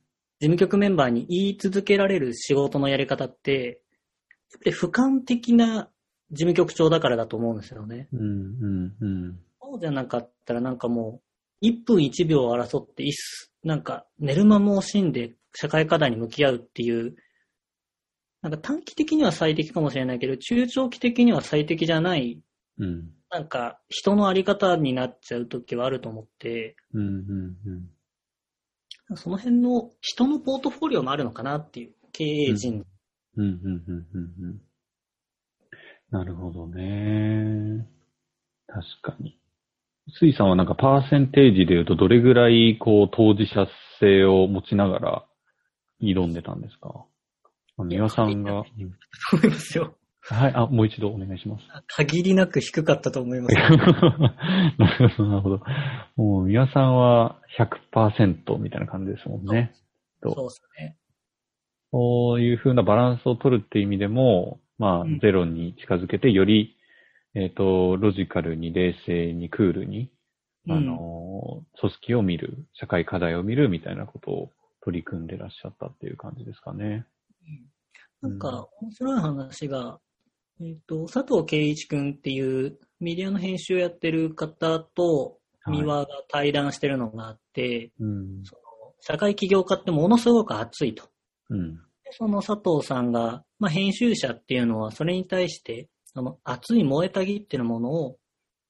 [0.41, 3.83] 事務局メンバーに言い続けられる仕事のやり方って、
[4.53, 5.91] やっぱり俯瞰的な
[6.31, 8.09] 事務局長だからだと思うんですよね。
[8.13, 8.21] うん。
[8.21, 8.97] うん。
[9.01, 9.39] うん。
[9.61, 11.21] そうじゃなかったらなんかも
[11.63, 17.17] う、1分1秒を争っていっす、なんか寝る間も惜しんで社会課題に向き合うっていう、
[18.43, 22.41] なんか短期的には最適かもしれないけど、中長期的には最適じゃない、
[22.79, 23.11] うん。
[23.31, 27.03] なんか人のあり方になっちゃう時はあると思って、うん。
[27.03, 27.91] うん。
[29.17, 32.85] その辺の人のポートフォリオもあるのかなっていう、経営陣。
[33.37, 33.45] うん。
[33.45, 33.55] うん。
[33.55, 34.07] うん。
[34.15, 34.61] うん。
[36.11, 37.87] なるほどね。
[38.67, 39.39] 確かに。
[40.21, 43.67] 水さんはなんかパーセンテージで言うとどれぐらいこう当事者
[44.01, 45.27] 性を持ちながら
[46.01, 47.05] 挑んでたんですか？
[47.77, 48.65] あ三輪さんが、うん
[49.33, 49.98] 思いますよ。
[50.31, 51.65] はい、あ、もう一度お願いします。
[51.89, 53.55] 限りなく低かったと思います。
[54.79, 55.61] なるほど、なるほど。
[56.17, 57.41] もう、三輪さんは
[57.93, 59.73] 100%みたいな感じですもんね。
[60.23, 60.97] そうですね。
[61.91, 66.77] そういう風なバランスを取るっていう意味でも、まあうん、ゼロに近づけて、より、
[67.35, 70.11] えっ、と、ロジカルに、冷静に、クールに、
[70.67, 74.53] うんあの、組織を見る、社会課題を見るみたいなことを
[74.83, 77.07] 取り組んでらっしゃったっていう感じですかね。
[78.21, 80.01] なんか、面白い話が、
[80.61, 85.39] えっ、と、佐藤圭一くんっていうメディアの編集をやってる方と、はい
[85.69, 88.43] 三輪が対談してるのがあって、うん。
[88.45, 88.61] その
[89.01, 91.05] 社会起業家ってものすごく熱いと。
[91.51, 91.75] うん。
[91.77, 91.81] で
[92.13, 98.17] その佐藤さんが、まあ、編集者っていうのはそれに対して、その熱い燃えたぎっていうものを、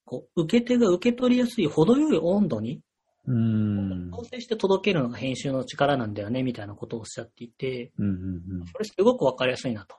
[0.05, 2.81] こう、受け手が受け取りやすい程よい温度に
[3.27, 4.11] うん。
[4.11, 8.07] 調整して届けるのが編集の力なんだよね、みたいなことをおっしゃっていて、うん。
[8.07, 8.61] うん。
[8.61, 8.67] うん。
[8.67, 9.97] それすごくわかりやすいなと。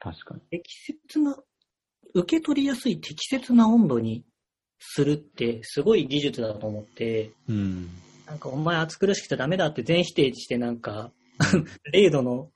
[0.00, 0.40] 確かに。
[0.50, 1.36] 適切な、
[2.14, 4.24] 受け取りやすい適切な温度に
[4.80, 7.88] するってすごい技術だと思って、うん。
[8.26, 11.12] なんかお前暑苦しくてダメだって全否定してなんか、
[11.92, 12.50] 0度の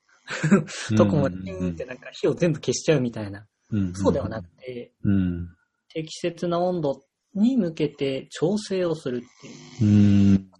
[0.96, 3.46] とこまでピンってなんか火を全部消しちゃうみたいな。
[3.70, 3.94] うん。
[3.94, 5.48] そうではなくて、うん。
[5.92, 7.02] 適切な温度
[7.34, 9.20] に向けて調整をするっ
[9.78, 9.86] ていう。
[9.86, 10.50] うん。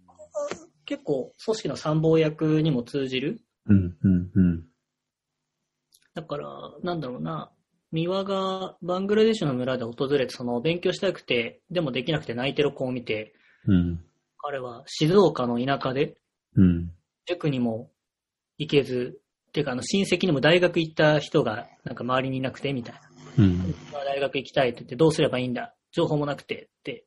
[0.85, 3.41] 結構組織の参謀役にも通じる。
[3.65, 3.97] うん。
[4.01, 4.31] うん。
[4.35, 4.63] うん。
[6.15, 7.51] だから、なんだろうな、
[7.91, 13.35] 三輪がバングラデシュの村で訪れて、その勉強したくて、でもできなくて泣いてる子を見て、
[13.67, 14.03] うん。
[14.37, 16.15] 彼は静岡の田舎で、
[16.55, 16.91] うん。
[17.27, 17.91] 塾にも
[18.57, 23.01] 行けず、っていうかあの親戚にも大学行った人がなんか周りにいなくてみたいな。
[23.45, 23.57] うん。
[23.91, 25.73] まあ大学行きたいって言ってどうすればいいんだ？
[25.91, 27.05] 情報もなくてって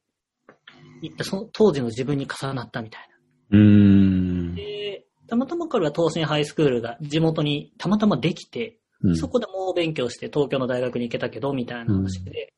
[1.03, 3.09] 言ったその当時の自分に重なったみたい
[3.51, 3.59] な。
[3.59, 4.55] うん。
[4.55, 12.53] で、たまたま彼は東進ハイスクールが地元にたまたまできて、うんそこでもう勉強して東京の大学に行けたけど、みたいな話で、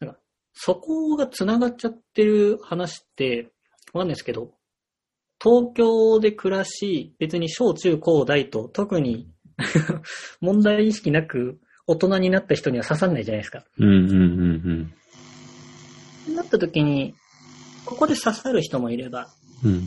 [0.00, 0.18] なんか
[0.52, 3.52] そこが繋がっちゃってる話って、
[3.92, 4.52] わかんないですけど、
[5.40, 9.28] 東京で暮らし、別に小中高大と特に
[10.40, 13.64] 問題意識なく大人になった人には刺さんないじゃないですか。
[13.78, 13.86] うん。
[13.86, 14.92] うん。
[16.26, 16.34] うん。
[16.34, 17.14] なった時に、
[17.84, 19.28] ここで刺さる人もいれば、
[19.62, 19.82] うん。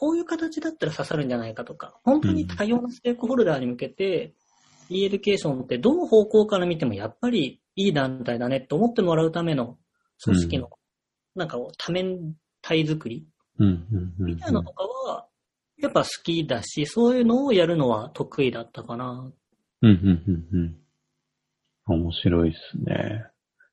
[0.00, 4.34] あこういう形だったら刺さるんじゃないかとか、本当に多様なステークホルダーに向けて、
[4.88, 9.78] e エデュケーションってどの方向から見てもやっぱりいい団体だねって思ってもらうための
[10.24, 10.70] 組織の、
[11.34, 13.26] なんか多面体作り
[13.58, 13.86] うん。
[14.18, 14.26] うん。
[14.26, 15.26] みたいなのとかは、
[15.78, 19.30] やっぱ好きだし、そういうのをやるのは得意だったかな。
[19.82, 20.76] うん、うん、うん、
[21.88, 22.02] うん。
[22.02, 23.29] 面白いですね。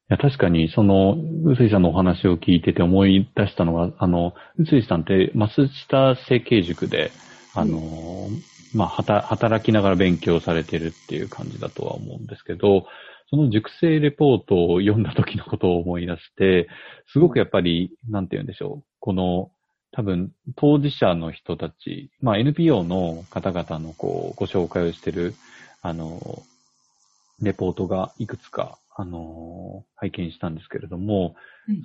[0.10, 7.12] いや、確かに、その、うすいさんのお話を聞いてて思い出したのが、あの、うすいさんって、増下成形塾で、
[7.53, 8.30] あの、
[8.74, 12.86] まあ、はた、働きながら勉強されてるっていう感じだとは思うんですけど、
[13.30, 16.70] その熟成レポートを読んだ時のことを思い出して、
[17.12, 19.51] すごくやっぱり、なんて言うんでしょう、この、
[19.91, 25.34] 多分、当事者の人たち、まあ NPO の方々のこう、ご紹介をしてる、
[25.82, 26.43] あの、
[27.41, 31.36] レポートがいくつか、あの、拝見したんですけれども、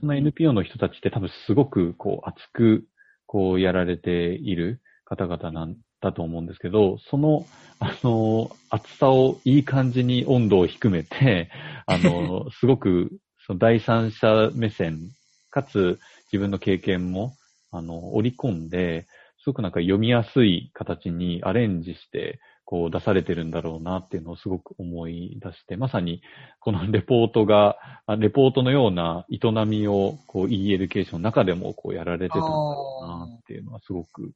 [0.01, 2.87] その NPO の人たちって多分すごくこう、熱く、
[3.27, 7.45] こう、やられている方々なんだと思うんですけど、その、
[7.81, 11.51] あの、厚さをいい感じに温度を低めて、
[11.85, 13.11] あの、すごく、
[13.47, 15.11] その第三者目線、
[15.51, 16.01] かつ
[16.33, 17.35] 自分の経験も、
[17.71, 19.07] あの、織り込んで、
[19.43, 26.23] すごくなんか読みやすい形にアレンジして、こう出されてるんだろうなっていうのをすごく思い出して、まさに
[26.61, 27.77] このレポートが、
[28.19, 34.33] レポートのような営みをこう e エデュケーションの中でもこうやられてたんだろうなっていうのはすごく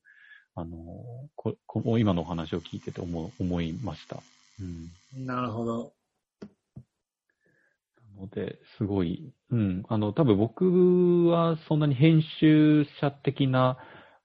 [0.59, 4.23] あの、ここの今のお話を聞いてて思思いました。
[4.59, 5.27] うん。
[5.27, 5.93] なるほど。
[8.17, 13.77] なので、すごい、うん、あの、多分僕はそんなに編集者的な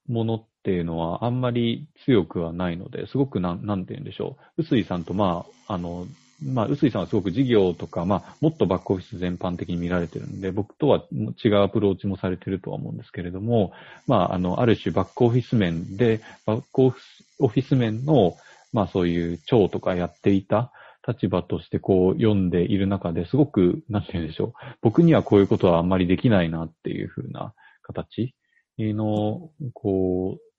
[0.07, 4.61] ものっていうのはあんまり強くはないので、すごくなん、なんて言うんでしょう。
[4.61, 6.05] 臼井さんと、まあ、あの、
[6.43, 11.03] まあ、臼井さんはすごく事業とか、まあ、もっとバックオフィス全般的に見られてるんで、僕とは
[11.43, 13.71] 違うアプローチもされてるとは思うんですけれども、
[14.05, 18.35] まあ、あの、ある種バックオフィス面で、バックオフィス面の、
[18.71, 20.71] まあ、そういう長とかやっていた
[21.07, 24.53] 立場としてこう読んでいる中ですごく、なんて言うんでしょう。
[24.81, 28.35] 僕にはこういうことはあんまりできないなっていうふうな形
[28.77, 30.50] の、こう、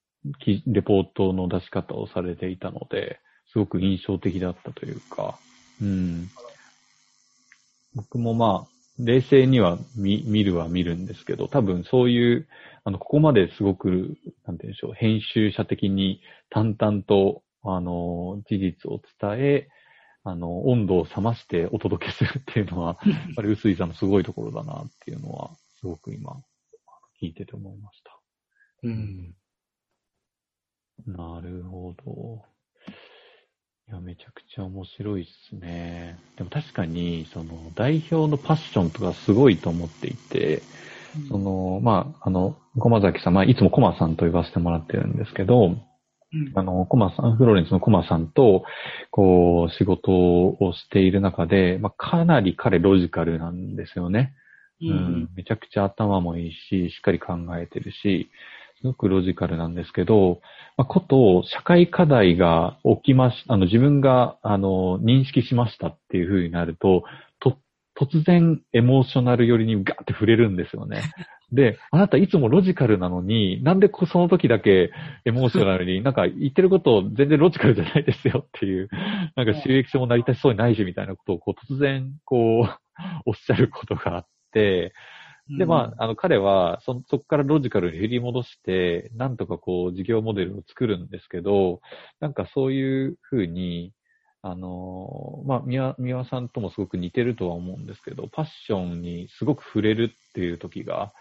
[0.66, 3.20] レポートの出し方をされていたので、
[3.52, 5.38] すごく印象的だったというか、
[5.80, 6.30] うん。
[7.94, 12.48] 僕もまあ、冷静には見見るは見るんですけど、多分そういう、
[12.84, 14.16] あの、ここまですごく、
[14.46, 16.20] なんて言うんでしょう、編集者的に
[16.50, 19.68] 淡々と、あの、事実を伝え、
[20.24, 25.50] あの、温度を冷ましてお届けするっていうのは、 やっぱり薄井さんのすごいところだなっていうのは、
[25.80, 26.36] すごく今、
[27.20, 28.18] 聞いてて思いました。
[28.84, 29.34] うん。
[31.06, 32.42] なるほど。
[33.88, 36.18] いや、めちゃくちゃ面白いっすね。
[36.36, 40.62] でも確かに、その、代表のパッションとかすごいと思っていて、
[41.16, 48.64] うん、その、まあ、あの、駒崎さん、まあ、いつも駒さんと呼ばせてもらってるんですけど、うん、あの、コマさん、フローレンスのコマさんと、
[49.10, 54.34] こう、仕事をしている中で、まあ、かなり彼ロジカルなんですよね。
[54.80, 58.30] うん、うん、めちゃくちゃ頭もいいし、しっかり考えてるし、
[58.82, 60.40] すごくロジカルなんですけど、
[60.76, 67.04] まあ、こと社会課題が起きまし、あの自分があの認識しましたっていう風になると、
[67.38, 67.56] と、
[67.96, 71.02] 突然エモーショナル寄りにガーって触れるんですよね。
[71.52, 74.90] で、あなたいつもロジカルなのに、なんでその時だけ
[75.24, 78.88] エモーショナルに、 なんか言ってること全然ロジカルじゃないですよっていう、
[79.36, 82.78] なんか収益書も成り立ちそうにないしみたいなことをこう突然こう、
[83.26, 84.92] おっしゃることがあって、
[85.58, 91.80] で、まあ、あの、彼は、そ、そこからロジカルに振り戻して、なんとかこう、事業モデルを作るんですけど、
[92.20, 93.92] なんかそういうふうに、
[94.40, 101.12] あの、まあ、宮、宮さんともすごく似てるとは思うんですけど、パッションにすごく触れるっていう時が、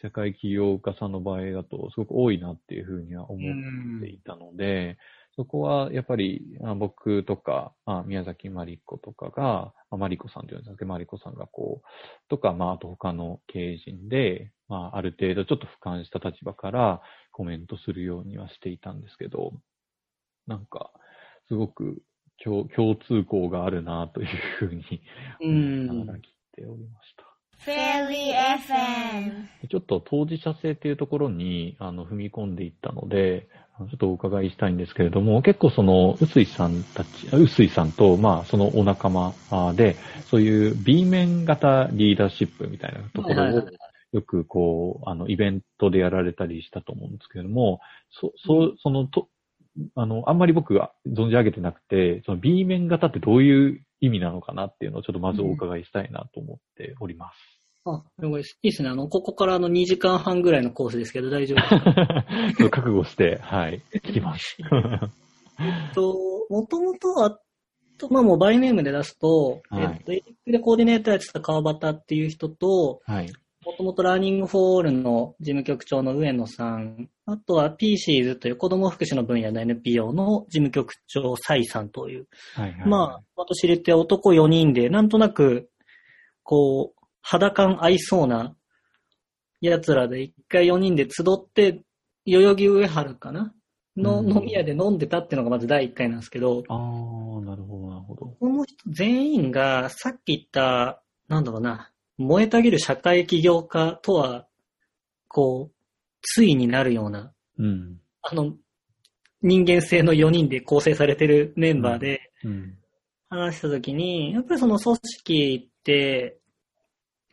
[0.00, 3.58] 社会起業家さんの場合だとすごく多いなっていうふうには思っ
[4.00, 4.96] ていたので、
[5.38, 6.42] そこはやっぱり
[6.78, 19.52] 僕とか、あ宮崎まり子とかが、まりこさんというんですけど、まりこさんがこう、とか、まあ、あと他の経営陣で、まあ、ある程度ちょっと俯瞰した立場からコメントするようにはしていたんですけど、
[20.48, 20.90] なんか、
[21.46, 22.02] すごく
[22.42, 24.28] 共共通項があるなという
[24.58, 24.84] ふうに
[25.40, 26.22] 思いながら聞い
[26.56, 27.28] ておりました。
[27.58, 28.36] フェリー
[29.62, 29.68] FM。
[29.68, 33.48] ちょっと当事者性っていうところにあの踏み込んでいったので、
[33.86, 39.34] ちょっとお伺いしたいんですけれども、結構その、うすいさんたち、うすいさんと、まあ、そのお仲間
[39.74, 39.96] で、
[40.30, 43.68] そういう B 面型リーダーシップみたいなところを、
[44.12, 49.28] よくこう、あの、イベントでやられたりしたと思うんですけれども、そ、そう、その、と、
[49.94, 57.57] あの、あんまり僕が存じ上げてなくて、その B 面型ってどういう意味なのかなっていうのをちょっとまずお伺いしたいなと思っております。
[57.84, 58.88] あ、いいですね。
[58.88, 61.80] あの、ここからあの2時間半ぐらいのコースですけど大丈夫で
[62.54, 62.70] すか？
[62.70, 64.56] 覚悟して、はい、聞きます。
[64.60, 64.64] え
[65.90, 66.14] っと、
[66.50, 67.38] もともとは、
[68.10, 73.32] まあもうバイネームで出すと、はい、えっと、エリックでコーディネーターやってた川端っていう人と、はい。
[73.66, 85.68] もともとラーニングフォーオールの事務局長の上野さん、あとは PCs という子供福祉の分野の NPO の事務局長、サイさんという、はいはい、まあ、私入れて男4人で、なんとなく、
[86.44, 86.97] こう、
[87.30, 88.56] 肌感合いそうな
[89.60, 91.82] 奴らで一回4人で集って、
[92.24, 93.52] 代々木上原かな？
[93.98, 96.64] の飲み屋で飲んでたっていうのがまず第1回なんですけど。
[96.68, 96.78] ああ、
[97.44, 98.26] なるほど、なるほど。
[98.40, 104.46] この人全員がさっき言った、なんだろうな、燃えたぎる社会起業家とは、
[105.26, 105.74] こう、
[106.34, 108.00] 対になるような、うん。
[108.22, 108.54] あの、
[109.42, 112.78] 人間性の4人で構成されてるメンバーでうん。
[113.28, 116.37] 話したときに、やっぱりその組織って、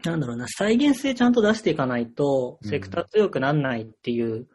[0.03, 4.47] なんだろうな、再現性ちゃんと出していかないと、うんセクター強くなんないっていう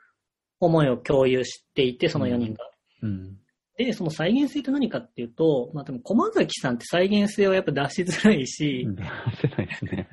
[0.61, 2.71] 思いを共有していて、その4人が。
[3.03, 3.37] うん。
[3.77, 10.09] で、その再現性って何かっていうと、まあでも駒崎さんって再現性をやっぱ出しづらいし、出せないですね。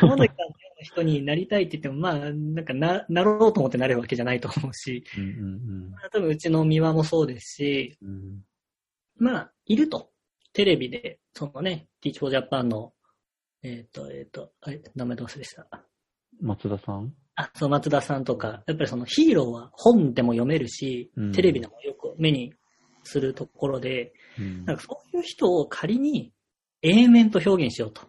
[0.00, 8.08] 駒崎さんの人になりたいって言っても、まあ、なんかな、なろうと思ってなれるわけじゃないと思うし、うんうん多分うちの三輪もそうですし、うん。
[8.08, 8.42] うん
[9.20, 10.10] まあ、いると。
[10.52, 12.92] テレビで、そのね、Teach for Japan の、
[13.62, 15.66] えっ、と、えっ、と、あれ、名前どうせでした？
[16.40, 17.12] 松田さん？
[17.34, 22.54] あ、そう、松田さんとか、やっぱりそのヒーローは本でも読めるし、うんテレビでもよく目に
[23.04, 26.32] するところで、うんなんかそういう人を仮に
[26.82, 28.02] A 面と表現しようと。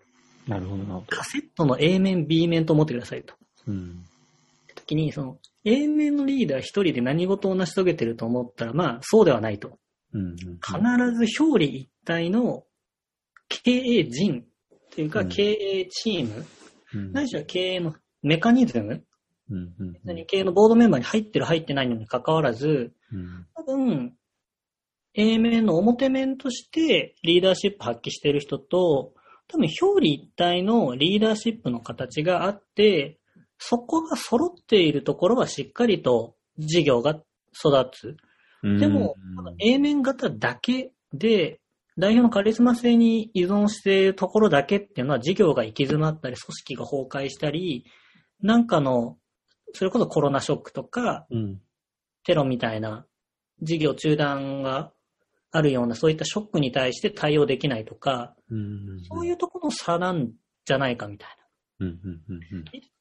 [0.48, 1.06] なるほどなるほど。
[1.10, 3.36] カセットの A 面、B 面と思ってくださいと。
[3.68, 4.04] うん。
[4.76, 9.80] 時に、その A 面のリーダー一人で何事を成し遂げてると思ったら、まあそうではないと。
[10.14, 10.36] うんうん。
[10.36, 12.64] 必ず表裏一体の
[13.48, 14.46] 経営陣
[14.92, 15.30] っていうかうん。
[15.30, 16.46] 経営チーム、
[16.94, 17.12] うん。
[17.12, 19.04] ないしは経営のメカニズム、
[19.50, 23.48] うんうん何経営のボードメンバーに入ってる入ってないのに関わらず、うん。
[23.56, 24.14] 多分、
[25.16, 29.14] A 面の表面としてリーダーシップ発揮してる人と、
[29.48, 33.18] 多分表裏一体のリーダーシップの形があって、
[33.58, 38.18] そこが揃っているところはしっかりと事業が育つ。
[38.64, 38.78] うん。
[38.78, 39.16] でも、
[39.60, 41.60] A 面型だけで、
[42.00, 47.86] 代表のカリスマ性に依存しているところだけっていうのは事業が行き詰まったり、組織が崩壊したり、
[48.42, 49.18] なんかの、
[49.74, 51.62] それこそコロナショックとか、うん。
[52.24, 53.06] テロみたいな
[53.62, 54.92] 事業中断が
[55.52, 59.02] あるような、そういったショックに対して対応できないとか、うん。
[59.04, 60.32] そういうところの差なん
[60.66, 61.30] じゃないかみたい
[61.80, 61.88] な。
[61.88, 62.40] うんうんうん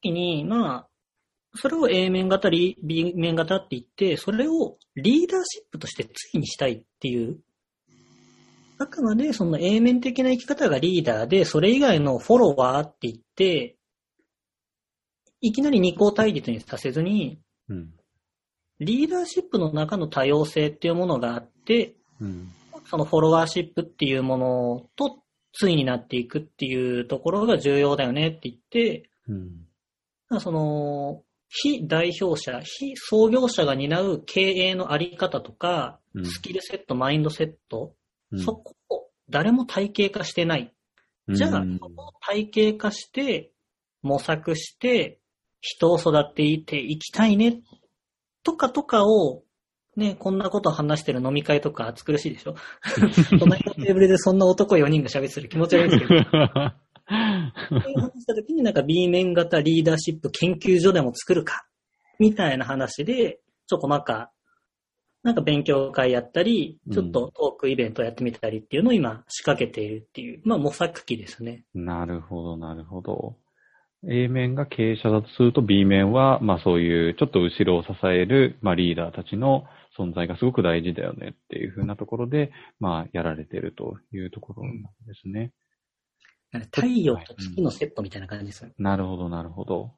[0.05, 0.13] うん。
[0.13, 0.89] に、まあ、
[1.55, 2.77] それを A 面型、B
[3.15, 7.39] 面型って言って、それをリーダーシップとして対にしたいっていう。
[8.79, 13.77] あくまでその A 面的な生き方がリーダーで、それ以外のフォロワーって言って、
[15.41, 17.91] いきなり二項対立にさせずに、うん。
[18.81, 22.53] リーダーシップの中の多様性っていうものがあって、うん。
[22.87, 25.23] そのフォロワーシップっていうものと
[25.61, 30.41] 対になっていくっていうところが重要だよねって言って、うん。
[30.41, 37.95] その、非代表者、非創業者が担う経営のあり方とか、うんスキルセット、マインドセット、
[38.33, 38.41] うん。
[38.41, 40.73] そこを誰も体系化してない。
[41.29, 43.53] じゃあ、うんそこを体系化して、
[44.03, 45.21] 模索して、
[45.61, 47.61] 人を育てていきたいね、
[48.43, 49.43] とかとかを、
[49.97, 52.55] ね、こんなことを話してる飲み会とか暑苦しいでしょ。
[53.41, 61.67] 隣のテーブルでそんな男4人が喋ってる気持ち悪いんですけど、 そういう話した時になんか B 面型リーダーシップ研究所でも作るか、
[62.21, 64.31] みたいな話で、ちょこまか、
[65.29, 71.67] なんか勉強会やったり、ちょっとトークイベントやってみたりっていうのを今仕掛けているっていう、まあ模索期ですね。
[71.75, 73.37] なるほど、なるほど。
[74.09, 79.65] A 面が経営者だとすると B 面は、まあそういうちょっと後ろを支える、まあリーダーたちの
[79.99, 82.51] 存在がすごく大事だよねっていうふうなところで、
[82.81, 84.89] まあやられてるというところなんで
[85.23, 85.53] すね。
[86.53, 88.75] なんか太陽と月のセットみたいな感じですよね。
[88.79, 89.93] なるほど、なるほど。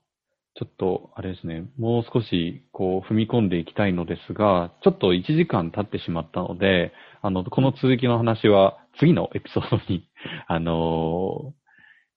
[0.55, 6.93] ちょっと、あれですね、もう少し、こう、踏み込んでいきたいのですが、ちょっと1時間経ってしまったので、
[7.23, 10.09] あの、この続きの話は、次のエピソードに、
[10.49, 11.55] あの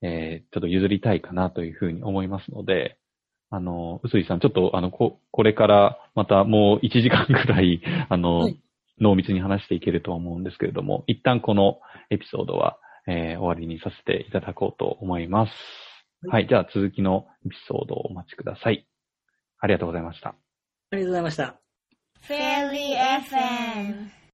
[0.03, 2.97] ーえーちょっと譲りたいかなというふうに思いますので、
[3.49, 8.59] あの、うすいさん、ちょっと、あの、こ、これから、またもう1時間ぐらい、 あの、はい
[8.99, 11.79] 濃密に話していけると思うんですけれども、一旦この
[12.11, 12.77] エピソードは、
[13.07, 15.82] えー終わりにさせていただこうと思います。
[16.30, 16.47] はいはい。
[16.47, 18.88] じゃあ続きのエピソードをお待ちください。
[19.59, 20.30] ありがとうございました。
[20.30, 21.59] ありがとうございました。
[22.28, 24.22] Fairly FM